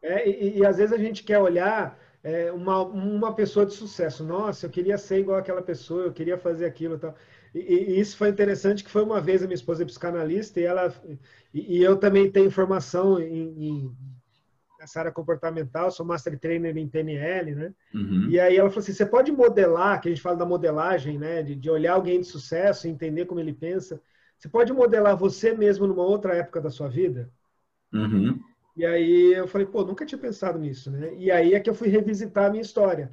É, 0.01 0.27
e, 0.29 0.59
e 0.59 0.65
às 0.65 0.77
vezes 0.77 0.93
a 0.93 0.97
gente 0.97 1.23
quer 1.23 1.39
olhar 1.39 1.99
é, 2.23 2.51
uma, 2.51 2.81
uma 2.81 3.33
pessoa 3.33 3.65
de 3.65 3.73
sucesso. 3.73 4.23
Nossa, 4.23 4.65
eu 4.65 4.69
queria 4.69 4.97
ser 4.97 5.19
igual 5.19 5.37
aquela 5.37 5.61
pessoa, 5.61 6.03
eu 6.03 6.13
queria 6.13 6.37
fazer 6.37 6.65
aquilo 6.65 6.95
e 6.95 6.99
tal. 6.99 7.15
E, 7.53 7.59
e, 7.59 7.99
isso 7.99 8.17
foi 8.17 8.29
interessante, 8.29 8.83
que 8.83 8.89
foi 8.89 9.03
uma 9.03 9.21
vez 9.21 9.43
a 9.43 9.45
minha 9.45 9.55
esposa 9.55 9.83
é 9.83 9.85
psicanalista 9.85 10.59
e 10.59 10.63
ela 10.63 10.93
e, 11.53 11.77
e 11.77 11.83
eu 11.83 11.97
também 11.97 12.31
tenho 12.31 12.49
formação 12.49 13.19
em, 13.19 13.67
em, 13.67 13.95
nessa 14.85 14.99
área 14.99 15.11
comportamental, 15.11 15.89
sou 15.89 16.05
master 16.05 16.39
trainer 16.39 16.77
em 16.77 16.87
PNL, 16.87 17.55
né? 17.55 17.73
Uhum. 17.93 18.27
E 18.29 18.39
aí 18.39 18.55
ela 18.55 18.69
falou 18.69 18.83
assim, 18.83 18.93
você 18.93 19.05
pode 19.05 19.31
modelar, 19.31 19.99
que 19.99 20.07
a 20.07 20.11
gente 20.11 20.21
fala 20.21 20.37
da 20.37 20.45
modelagem, 20.45 21.17
né? 21.17 21.41
De, 21.41 21.55
de 21.55 21.69
olhar 21.69 21.93
alguém 21.93 22.21
de 22.21 22.27
sucesso, 22.27 22.87
entender 22.87 23.25
como 23.25 23.39
ele 23.39 23.53
pensa. 23.53 23.99
Você 24.37 24.47
pode 24.47 24.71
modelar 24.71 25.17
você 25.17 25.53
mesmo 25.53 25.87
numa 25.87 26.03
outra 26.03 26.35
época 26.35 26.61
da 26.61 26.69
sua 26.69 26.87
vida? 26.87 27.31
Uhum. 27.91 28.39
E 28.77 28.85
aí 28.85 29.33
eu 29.33 29.47
falei, 29.47 29.65
pô, 29.65 29.83
nunca 29.83 30.05
tinha 30.05 30.19
pensado 30.19 30.59
nisso, 30.59 30.91
né? 30.91 31.15
E 31.17 31.31
aí 31.31 31.53
é 31.55 31.59
que 31.59 31.69
eu 31.69 31.73
fui 31.73 31.87
revisitar 31.87 32.45
a 32.45 32.49
minha 32.49 32.61
história 32.61 33.11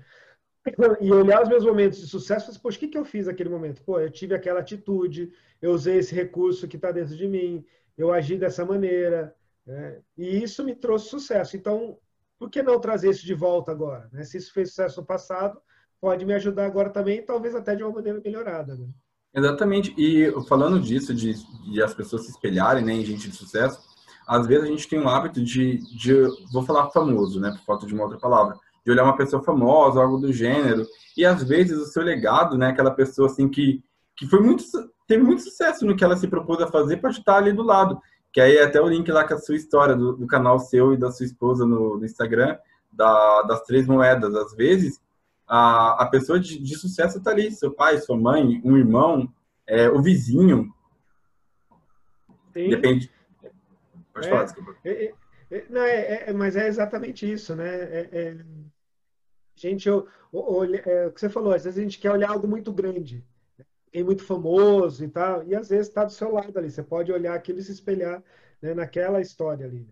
e 1.00 1.12
olhar 1.12 1.42
os 1.42 1.48
meus 1.48 1.64
momentos 1.64 1.98
de 1.98 2.06
sucesso, 2.06 2.50
assim, 2.50 2.60
poxa, 2.60 2.76
o 2.76 2.80
que, 2.80 2.88
que 2.88 2.98
eu 2.98 3.04
fiz 3.04 3.26
naquele 3.26 3.48
momento? 3.48 3.82
Pô, 3.82 3.98
eu 3.98 4.10
tive 4.10 4.34
aquela 4.34 4.60
atitude, 4.60 5.32
eu 5.60 5.72
usei 5.72 5.96
esse 5.96 6.14
recurso 6.14 6.68
que 6.68 6.76
está 6.76 6.92
dentro 6.92 7.16
de 7.16 7.26
mim, 7.26 7.64
eu 7.98 8.12
agi 8.12 8.36
dessa 8.36 8.64
maneira, 8.64 9.34
né? 9.66 10.00
e 10.16 10.42
isso 10.42 10.64
me 10.64 10.74
trouxe 10.74 11.08
sucesso. 11.08 11.56
Então, 11.56 11.98
por 12.38 12.50
que 12.50 12.62
não 12.62 12.80
trazer 12.80 13.10
isso 13.10 13.24
de 13.24 13.34
volta 13.34 13.70
agora? 13.70 14.08
Né? 14.12 14.24
Se 14.24 14.36
isso 14.36 14.52
fez 14.52 14.70
sucesso 14.70 15.00
no 15.00 15.06
passado, 15.06 15.60
pode 16.00 16.24
me 16.24 16.34
ajudar 16.34 16.66
agora 16.66 16.90
também, 16.90 17.24
talvez 17.24 17.54
até 17.54 17.76
de 17.76 17.82
uma 17.82 17.92
maneira 17.92 18.20
melhorada. 18.24 18.74
Né? 18.74 18.88
Exatamente. 19.34 19.94
E 19.96 20.30
falando 20.48 20.80
disso, 20.80 21.14
de, 21.14 21.34
de, 21.70 21.82
as 21.82 21.94
pessoas 21.94 22.24
se 22.24 22.30
espelharem 22.32 22.84
né, 22.84 22.92
em 22.92 23.04
gente 23.04 23.30
de 23.30 23.36
sucesso, 23.36 23.80
às 24.26 24.46
vezes 24.46 24.64
a 24.64 24.68
gente 24.68 24.88
tem 24.88 25.00
um 25.00 25.08
hábito 25.08 25.42
de, 25.42 25.78
de 25.96 26.12
vou 26.52 26.62
falar 26.64 26.90
famoso, 26.90 27.40
né, 27.40 27.50
por 27.50 27.64
falta 27.64 27.86
de 27.86 27.94
uma 27.94 28.04
outra 28.04 28.18
palavra, 28.18 28.56
de 28.84 28.90
olhar 28.90 29.04
uma 29.04 29.16
pessoa 29.16 29.42
famosa, 29.42 30.00
algo 30.00 30.18
do 30.18 30.32
gênero. 30.32 30.86
E 31.16 31.24
às 31.24 31.42
vezes 31.42 31.78
o 31.78 31.86
seu 31.86 32.02
legado, 32.02 32.58
né, 32.58 32.68
aquela 32.68 32.90
pessoa 32.90 33.28
assim 33.28 33.48
que, 33.48 33.82
que 34.16 34.26
foi 34.26 34.40
muito 34.40 34.64
teve 35.06 35.22
muito 35.22 35.42
sucesso 35.42 35.84
no 35.84 35.96
que 35.96 36.02
ela 36.02 36.16
se 36.16 36.26
propôs 36.26 36.60
a 36.60 36.66
fazer, 36.66 36.96
pode 36.96 37.18
estar 37.18 37.36
ali 37.36 37.52
do 37.52 37.62
lado. 37.62 38.00
Que 38.32 38.40
aí 38.40 38.56
é 38.56 38.64
até 38.64 38.80
o 38.80 38.88
link 38.88 39.10
lá 39.10 39.26
com 39.26 39.34
a 39.34 39.38
sua 39.38 39.56
história 39.56 39.94
do, 39.94 40.16
do 40.16 40.26
canal 40.26 40.58
seu 40.58 40.94
e 40.94 40.96
da 40.96 41.10
sua 41.10 41.26
esposa 41.26 41.66
no, 41.66 41.98
no 41.98 42.04
Instagram, 42.04 42.56
da, 42.90 43.42
das 43.42 43.62
três 43.62 43.86
moedas. 43.86 44.34
Às 44.34 44.54
vezes 44.54 45.00
a, 45.46 46.02
a 46.02 46.06
pessoa 46.06 46.40
de, 46.40 46.58
de 46.58 46.76
sucesso 46.76 47.18
está 47.18 47.30
ali, 47.30 47.50
seu 47.50 47.72
pai, 47.72 47.98
sua 47.98 48.16
mãe, 48.16 48.60
um 48.64 48.76
irmão, 48.76 49.32
é, 49.66 49.88
o 49.88 50.00
vizinho. 50.00 50.72
Sim. 52.52 52.70
Depende. 52.70 53.10
Pode 54.12 54.26
é, 54.26 54.30
falar, 54.30 54.44
desculpa. 54.44 54.76
É, 54.84 55.04
é 55.06 55.14
é, 55.52 55.66
não, 55.68 55.82
é, 55.82 56.32
mas 56.32 56.56
é 56.56 56.66
exatamente 56.66 57.30
isso, 57.30 57.54
né? 57.54 57.66
Gente, 59.54 59.86
eu, 59.86 60.08
eu, 60.32 60.64
é, 60.74 61.06
o 61.06 61.12
que 61.12 61.20
você 61.20 61.28
falou, 61.28 61.52
às 61.52 61.64
vezes 61.64 61.78
a 61.78 61.82
gente 61.82 61.98
quer 61.98 62.10
olhar 62.10 62.30
algo 62.30 62.48
muito 62.48 62.72
grande, 62.72 63.22
é 63.92 64.02
muito 64.02 64.24
famoso 64.24 65.04
e 65.04 65.08
tal, 65.08 65.44
e 65.44 65.54
às 65.54 65.68
vezes 65.68 65.88
está 65.88 66.04
do 66.04 66.12
seu 66.12 66.32
lado 66.32 66.56
ali. 66.58 66.70
Você 66.70 66.82
pode 66.82 67.12
olhar 67.12 67.34
aquilo 67.34 67.58
e 67.58 67.62
se 67.62 67.72
espelhar 67.72 68.22
né, 68.60 68.74
naquela 68.74 69.20
história 69.20 69.66
ali. 69.66 69.86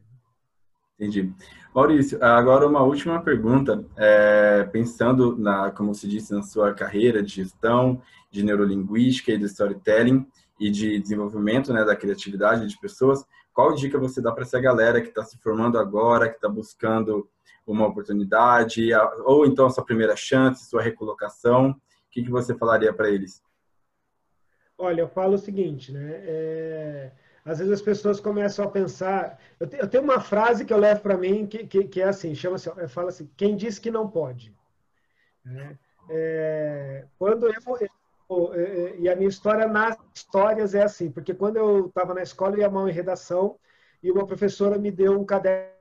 Entendi. 0.99 1.33
Maurício, 1.75 2.23
agora 2.23 2.67
uma 2.67 2.83
última 2.83 3.23
pergunta. 3.23 3.85
É, 3.97 4.65
pensando, 4.65 5.37
na, 5.39 5.71
como 5.71 5.95
se 5.95 6.07
disse, 6.07 6.33
na 6.33 6.43
sua 6.43 6.75
carreira 6.75 7.23
de 7.23 7.37
gestão, 7.37 8.03
de 8.31 8.43
neurolinguística 8.43 9.33
e 9.33 9.39
de 9.39 9.47
storytelling 9.47 10.27
e 10.59 10.71
de 10.71 10.99
desenvolvimento 10.99 11.73
né, 11.73 11.85
da 11.85 11.97
criatividade 11.97 12.67
de 12.67 12.79
pessoas, 12.79 13.25
qual 13.53 13.75
dica 13.75 13.99
você 13.99 14.21
dá 14.21 14.31
para 14.31 14.43
essa 14.43 14.61
galera 14.61 15.01
que 15.01 15.09
está 15.09 15.25
se 15.25 15.39
formando 15.39 15.79
agora, 15.79 16.29
que 16.29 16.37
está 16.37 16.49
buscando 16.49 17.27
uma 17.67 17.87
oportunidade, 17.87 18.91
ou 19.25 19.47
então 19.47 19.67
a 19.67 19.71
sua 19.71 19.85
primeira 19.85 20.15
chance, 20.17 20.69
sua 20.69 20.83
recolocação? 20.83 21.71
O 21.71 21.77
que, 22.11 22.23
que 22.23 22.31
você 22.31 22.55
falaria 22.55 22.93
para 22.93 23.09
eles? 23.09 23.43
Olha, 24.81 25.03
eu 25.03 25.09
falo 25.09 25.35
o 25.35 25.39
seguinte, 25.39 25.93
né? 25.93 26.23
É, 26.25 27.13
às 27.45 27.59
vezes 27.59 27.75
as 27.75 27.83
pessoas 27.83 28.19
começam 28.19 28.65
a 28.65 28.71
pensar. 28.71 29.39
Eu, 29.61 29.67
te, 29.67 29.77
eu 29.77 29.87
tenho 29.87 30.03
uma 30.03 30.21
frase 30.21 30.65
que 30.65 30.73
eu 30.73 30.79
levo 30.79 31.03
para 31.03 31.19
mim 31.19 31.47
que, 31.47 31.67
que, 31.67 31.85
que, 31.85 32.01
é 32.01 32.09
assim: 32.09 32.35
chama-se, 32.35 32.71
fala 32.89 33.11
assim, 33.11 33.31
quem 33.37 33.57
disse 33.57 33.79
que 33.79 33.91
não 33.91 34.09
pode. 34.09 34.57
É, 35.47 35.77
é, 36.09 37.07
quando 37.19 37.47
eu, 37.47 37.77
é, 37.77 38.63
é, 38.63 38.97
e 39.01 39.09
a 39.09 39.15
minha 39.15 39.29
história 39.29 39.69
nas 39.69 39.99
histórias 40.15 40.75
é 40.75 40.83
assim, 40.83 41.11
porque 41.11 41.35
quando 41.35 41.59
eu 41.59 41.87
estava 41.89 42.15
na 42.15 42.23
escola, 42.23 42.55
eu 42.55 42.61
ia 42.61 42.71
mal 42.71 42.89
em 42.89 42.93
redação 42.93 43.59
e 44.03 44.11
uma 44.11 44.27
professora 44.27 44.79
me 44.79 44.91
deu 44.91 45.13
um 45.13 45.27
caderno. 45.27 45.80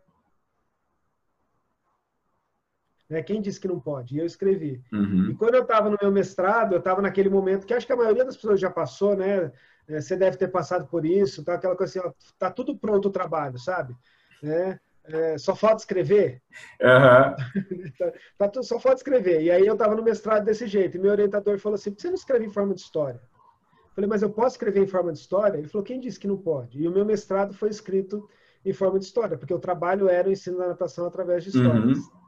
Né? 3.09 3.23
Quem 3.23 3.41
disse 3.41 3.59
que 3.59 3.67
não 3.67 3.79
pode? 3.79 4.15
E 4.15 4.19
eu 4.19 4.25
escrevi. 4.25 4.81
Uhum. 4.93 5.31
E 5.31 5.35
quando 5.35 5.55
eu 5.55 5.63
estava 5.63 5.89
no 5.89 5.97
meu 5.99 6.11
mestrado, 6.11 6.73
eu 6.73 6.79
estava 6.79 7.01
naquele 7.01 7.29
momento 7.29 7.65
que 7.65 7.73
acho 7.73 7.87
que 7.87 7.93
a 7.93 7.97
maioria 7.97 8.23
das 8.23 8.35
pessoas 8.35 8.59
já 8.59 8.69
passou, 8.69 9.15
né? 9.15 9.51
É, 9.87 9.99
você 9.99 10.15
deve 10.15 10.37
ter 10.37 10.49
passado 10.49 10.87
por 10.87 11.03
isso, 11.03 11.43
tá? 11.43 11.55
aquela 11.55 11.75
coisa 11.75 11.99
assim, 11.99 12.07
ó, 12.07 12.13
tá 12.37 12.51
tudo 12.51 12.77
pronto 12.77 13.07
o 13.07 13.11
trabalho, 13.11 13.57
sabe? 13.57 13.95
É, 14.43 14.79
é, 15.05 15.37
só 15.39 15.55
falta 15.55 15.77
escrever. 15.77 16.41
Uhum. 16.79 17.91
tá, 18.37 18.47
tá, 18.47 18.63
só 18.63 18.79
falta 18.79 18.97
escrever. 18.97 19.41
E 19.41 19.49
aí 19.49 19.65
eu 19.65 19.73
estava 19.73 19.95
no 19.95 20.03
mestrado 20.03 20.45
desse 20.45 20.67
jeito. 20.67 20.95
E 20.95 20.99
meu 20.99 21.11
orientador 21.11 21.57
falou 21.57 21.75
assim: 21.75 21.93
você 21.97 22.07
não 22.07 22.15
escreve 22.15 22.45
em 22.45 22.49
forma 22.49 22.75
de 22.75 22.81
história? 22.81 23.19
Eu 23.19 23.95
falei, 23.95 24.07
mas 24.07 24.21
eu 24.21 24.29
posso 24.29 24.55
escrever 24.55 24.83
em 24.83 24.87
forma 24.87 25.11
de 25.11 25.17
história? 25.17 25.57
Ele 25.57 25.67
falou: 25.67 25.83
quem 25.83 25.99
disse 25.99 26.19
que 26.19 26.27
não 26.27 26.37
pode? 26.37 26.79
E 26.79 26.87
o 26.87 26.91
meu 26.91 27.03
mestrado 27.03 27.53
foi 27.55 27.69
escrito 27.69 28.29
em 28.63 28.73
forma 28.73 28.99
de 28.99 29.05
história, 29.05 29.37
porque 29.37 29.53
o 29.53 29.59
trabalho 29.59 30.07
era 30.07 30.29
o 30.29 30.31
ensino 30.31 30.59
da 30.59 30.67
natação 30.67 31.07
através 31.07 31.43
de 31.43 31.49
histórias. 31.49 31.97
Uhum. 31.97 32.19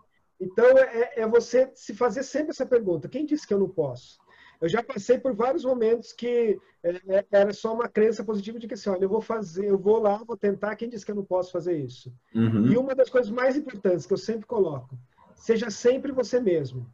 Então, 0.41 0.65
é, 0.65 1.21
é 1.21 1.27
você 1.27 1.71
se 1.75 1.93
fazer 1.93 2.23
sempre 2.23 2.49
essa 2.49 2.65
pergunta: 2.65 3.08
quem 3.08 3.25
disse 3.25 3.45
que 3.47 3.54
eu 3.54 3.60
não 3.60 3.69
posso? 3.69 4.19
Eu 4.60 4.67
já 4.67 4.84
passei 4.84 5.17
por 5.17 5.34
vários 5.34 5.63
momentos 5.63 6.12
que 6.13 6.60
é, 6.84 6.89
é, 7.08 7.25
era 7.32 7.54
só 7.54 7.73
uma 7.73 7.88
crença 7.88 8.23
positiva 8.23 8.60
de 8.60 8.67
que 8.67 8.73
assim, 8.73 8.89
olha, 8.89 9.04
eu 9.04 9.10
vou 9.10 9.21
fazer, 9.21 9.65
eu 9.65 9.77
vou 9.77 9.99
lá, 9.99 10.17
vou 10.17 10.38
tentar, 10.38 10.75
quem 10.75 10.89
disse 10.89 11.06
que 11.06 11.12
eu 11.12 11.15
não 11.15 11.25
posso 11.25 11.51
fazer 11.51 11.77
isso? 11.77 12.13
Uhum. 12.34 12.67
E 12.67 12.77
uma 12.77 12.93
das 12.93 13.10
coisas 13.10 13.32
mais 13.32 13.56
importantes 13.56 14.06
que 14.06 14.13
eu 14.13 14.17
sempre 14.17 14.45
coloco, 14.45 14.97
seja 15.36 15.69
sempre 15.71 16.12
você 16.12 16.39
mesmo, 16.39 16.88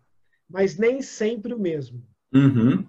mas 0.49 0.77
nem 0.77 1.01
sempre 1.01 1.53
o 1.53 1.60
mesmo. 1.60 2.01
Uhum. 2.33 2.88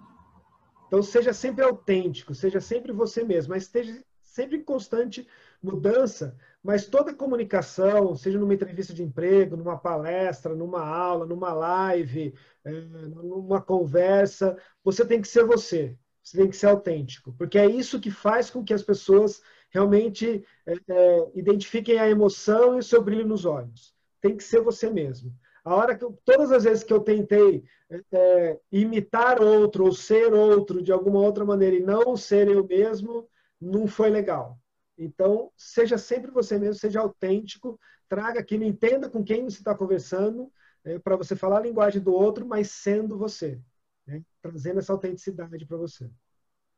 Então 0.87 1.03
seja 1.03 1.33
sempre 1.33 1.63
autêntico, 1.63 2.33
seja 2.33 2.61
sempre 2.61 2.93
você 2.93 3.23
mesmo, 3.23 3.53
mas 3.53 3.63
esteja 3.63 4.01
sempre 4.21 4.57
em 4.57 4.63
constante 4.63 5.27
mudança, 5.61 6.37
mas 6.63 6.87
toda 6.87 7.13
comunicação, 7.13 8.15
seja 8.15 8.37
numa 8.37 8.53
entrevista 8.53 8.93
de 8.93 9.01
emprego, 9.03 9.55
numa 9.55 9.77
palestra, 9.77 10.53
numa 10.53 10.85
aula, 10.85 11.25
numa 11.25 11.53
live, 11.53 12.33
é, 12.65 12.71
numa 12.71 13.61
conversa, 13.61 14.57
você 14.83 15.05
tem 15.05 15.21
que 15.21 15.27
ser 15.27 15.45
você. 15.45 15.97
Você 16.21 16.37
tem 16.37 16.49
que 16.49 16.57
ser 16.57 16.67
autêntico, 16.67 17.33
porque 17.37 17.57
é 17.57 17.65
isso 17.65 17.99
que 17.99 18.11
faz 18.11 18.49
com 18.49 18.63
que 18.63 18.73
as 18.73 18.83
pessoas 18.83 19.41
realmente 19.71 20.45
é, 20.65 20.73
é, 20.87 21.31
identifiquem 21.33 21.97
a 21.97 22.09
emoção 22.09 22.75
e 22.75 22.79
o 22.79 22.83
seu 22.83 23.01
brilho 23.01 23.25
nos 23.25 23.45
olhos. 23.45 23.95
Tem 24.21 24.35
que 24.35 24.43
ser 24.43 24.61
você 24.61 24.89
mesmo. 24.89 25.33
A 25.63 25.75
hora 25.75 25.95
que 25.95 26.03
eu, 26.03 26.17
todas 26.25 26.51
as 26.51 26.65
vezes 26.65 26.83
que 26.83 26.93
eu 26.93 26.99
tentei 26.99 27.63
é, 27.89 28.01
é 28.11 28.59
imitar 28.71 29.41
outro 29.41 29.85
ou 29.85 29.91
ser 29.91 30.33
outro 30.33 30.81
de 30.83 30.91
alguma 30.91 31.19
outra 31.19 31.45
maneira 31.45 31.75
e 31.75 31.81
não 31.81 32.15
ser 32.15 32.47
eu 32.47 32.65
mesmo, 32.65 33.27
não 33.59 33.87
foi 33.87 34.09
legal. 34.09 34.57
Então, 34.99 35.49
seja 35.55 35.97
sempre 35.97 36.29
você 36.29 36.59
mesmo, 36.59 36.75
seja 36.75 36.99
autêntico, 36.99 37.79
traga 38.09 38.41
aquilo, 38.41 38.65
entenda 38.65 39.09
com 39.09 39.23
quem 39.23 39.45
você 39.45 39.59
está 39.59 39.73
conversando, 39.73 40.51
é, 40.83 40.99
para 40.99 41.15
você 41.15 41.37
falar 41.37 41.59
a 41.59 41.61
linguagem 41.61 42.01
do 42.01 42.13
outro, 42.13 42.45
mas 42.45 42.71
sendo 42.71 43.17
você, 43.17 43.61
né? 44.05 44.21
trazendo 44.41 44.79
essa 44.79 44.91
autenticidade 44.91 45.65
para 45.65 45.77
você. 45.77 46.09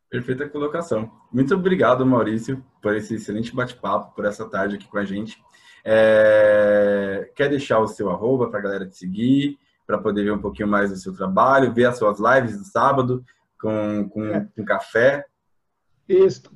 Perfeita 0.08 0.48
colocação. 0.48 1.12
Muito 1.32 1.56
obrigado, 1.56 2.06
Maurício, 2.06 2.64
por 2.80 2.96
esse 2.96 3.16
excelente 3.16 3.56
bate-papo, 3.56 4.14
por 4.14 4.26
essa 4.26 4.48
tarde 4.48 4.76
aqui 4.76 4.88
com 4.88 4.98
a 4.98 5.06
gente. 5.06 5.42
É... 5.84 7.32
Quer 7.34 7.50
deixar 7.50 7.80
o 7.80 7.88
seu 7.88 8.10
arroba 8.12 8.50
para 8.50 8.60
a 8.60 8.62
galera 8.62 8.88
te 8.88 8.98
seguir, 8.98 9.58
para 9.88 9.98
poder 9.98 10.26
ver 10.26 10.34
um 10.34 10.42
pouquinho 10.42 10.68
mais 10.68 10.92
do 10.92 10.98
seu 10.98 11.14
trabalho, 11.14 11.74
ver 11.74 11.86
as 11.86 11.98
suas 11.98 12.20
lives 12.20 12.58
do 12.58 12.66
sábado 12.66 13.26
com, 13.60 14.10
com, 14.10 14.26
é. 14.26 14.48
com 14.56 14.64
café? 14.64 15.26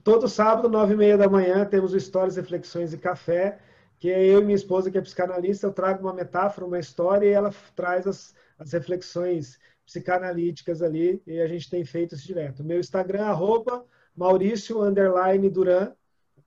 Todo 0.03 0.27
sábado, 0.27 0.67
nove 0.67 0.93
e 0.93 0.97
meia 0.97 1.17
da 1.17 1.29
manhã, 1.29 1.65
temos 1.65 1.93
o 1.93 1.97
Histórias, 1.97 2.35
Reflexões 2.35 2.93
e 2.93 2.97
Café, 2.97 3.59
que 3.97 4.09
é 4.09 4.25
eu 4.25 4.41
e 4.41 4.43
minha 4.43 4.55
esposa, 4.55 4.91
que 4.91 4.97
é 4.97 5.01
psicanalista, 5.01 5.67
eu 5.67 5.73
trago 5.73 6.01
uma 6.01 6.13
metáfora, 6.13 6.67
uma 6.67 6.79
história, 6.79 7.25
e 7.25 7.31
ela 7.31 7.53
traz 7.75 8.05
as, 8.05 8.35
as 8.59 8.73
reflexões 8.73 9.57
psicanalíticas 9.85 10.81
ali, 10.81 11.21
e 11.25 11.39
a 11.39 11.47
gente 11.47 11.69
tem 11.69 11.85
feito 11.85 12.15
isso 12.15 12.27
direto. 12.27 12.63
Meu 12.63 12.79
Instagram, 12.79 13.25
arroba 13.25 13.85
Maurício, 14.15 14.79
Duran. 15.51 15.93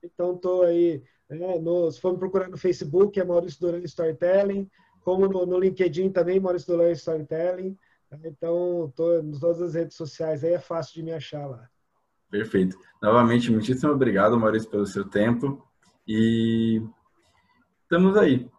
Então, 0.03 0.35
estou 0.35 0.63
aí, 0.63 1.03
né, 1.29 1.57
no, 1.59 1.91
se 1.91 1.99
for 1.99 2.13
me 2.13 2.19
procurar 2.19 2.47
no 2.47 2.57
Facebook, 2.57 3.19
é 3.19 3.23
Maurício 3.23 3.59
Duran 3.59 3.79
Storytelling, 3.79 4.69
como 5.01 5.27
no, 5.27 5.45
no 5.45 5.59
LinkedIn 5.59 6.11
também, 6.11 6.39
Maurício 6.39 6.75
Duran 6.75 6.91
Storytelling. 6.91 7.77
Então, 8.23 8.87
estou 8.87 9.19
em 9.19 9.31
todas 9.31 9.61
as 9.61 9.73
redes 9.73 9.95
sociais, 9.95 10.43
aí 10.43 10.53
é 10.53 10.59
fácil 10.59 10.95
de 10.95 11.03
me 11.03 11.11
achar 11.11 11.47
lá. 11.47 11.69
Perfeito. 12.29 12.77
Novamente, 13.01 13.51
muitíssimo 13.51 13.91
obrigado, 13.91 14.39
Maurício, 14.39 14.69
pelo 14.69 14.85
seu 14.85 15.07
tempo. 15.07 15.65
E 16.07 16.81
estamos 17.83 18.15
aí. 18.17 18.49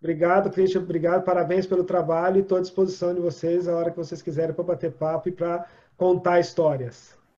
Obrigado, 0.00 0.50
Christian. 0.50 0.80
Obrigado, 0.80 1.24
parabéns 1.24 1.66
pelo 1.66 1.84
trabalho 1.84 2.38
e 2.38 2.40
estou 2.40 2.56
à 2.56 2.60
disposição 2.60 3.14
de 3.14 3.20
vocês 3.20 3.68
a 3.68 3.76
hora 3.76 3.90
que 3.90 3.96
vocês 3.96 4.22
quiserem 4.22 4.54
para 4.54 4.64
bater 4.64 4.92
papo 4.92 5.28
e 5.28 5.32
para 5.32 5.66
contar 5.96 6.40
histórias. 6.40 7.19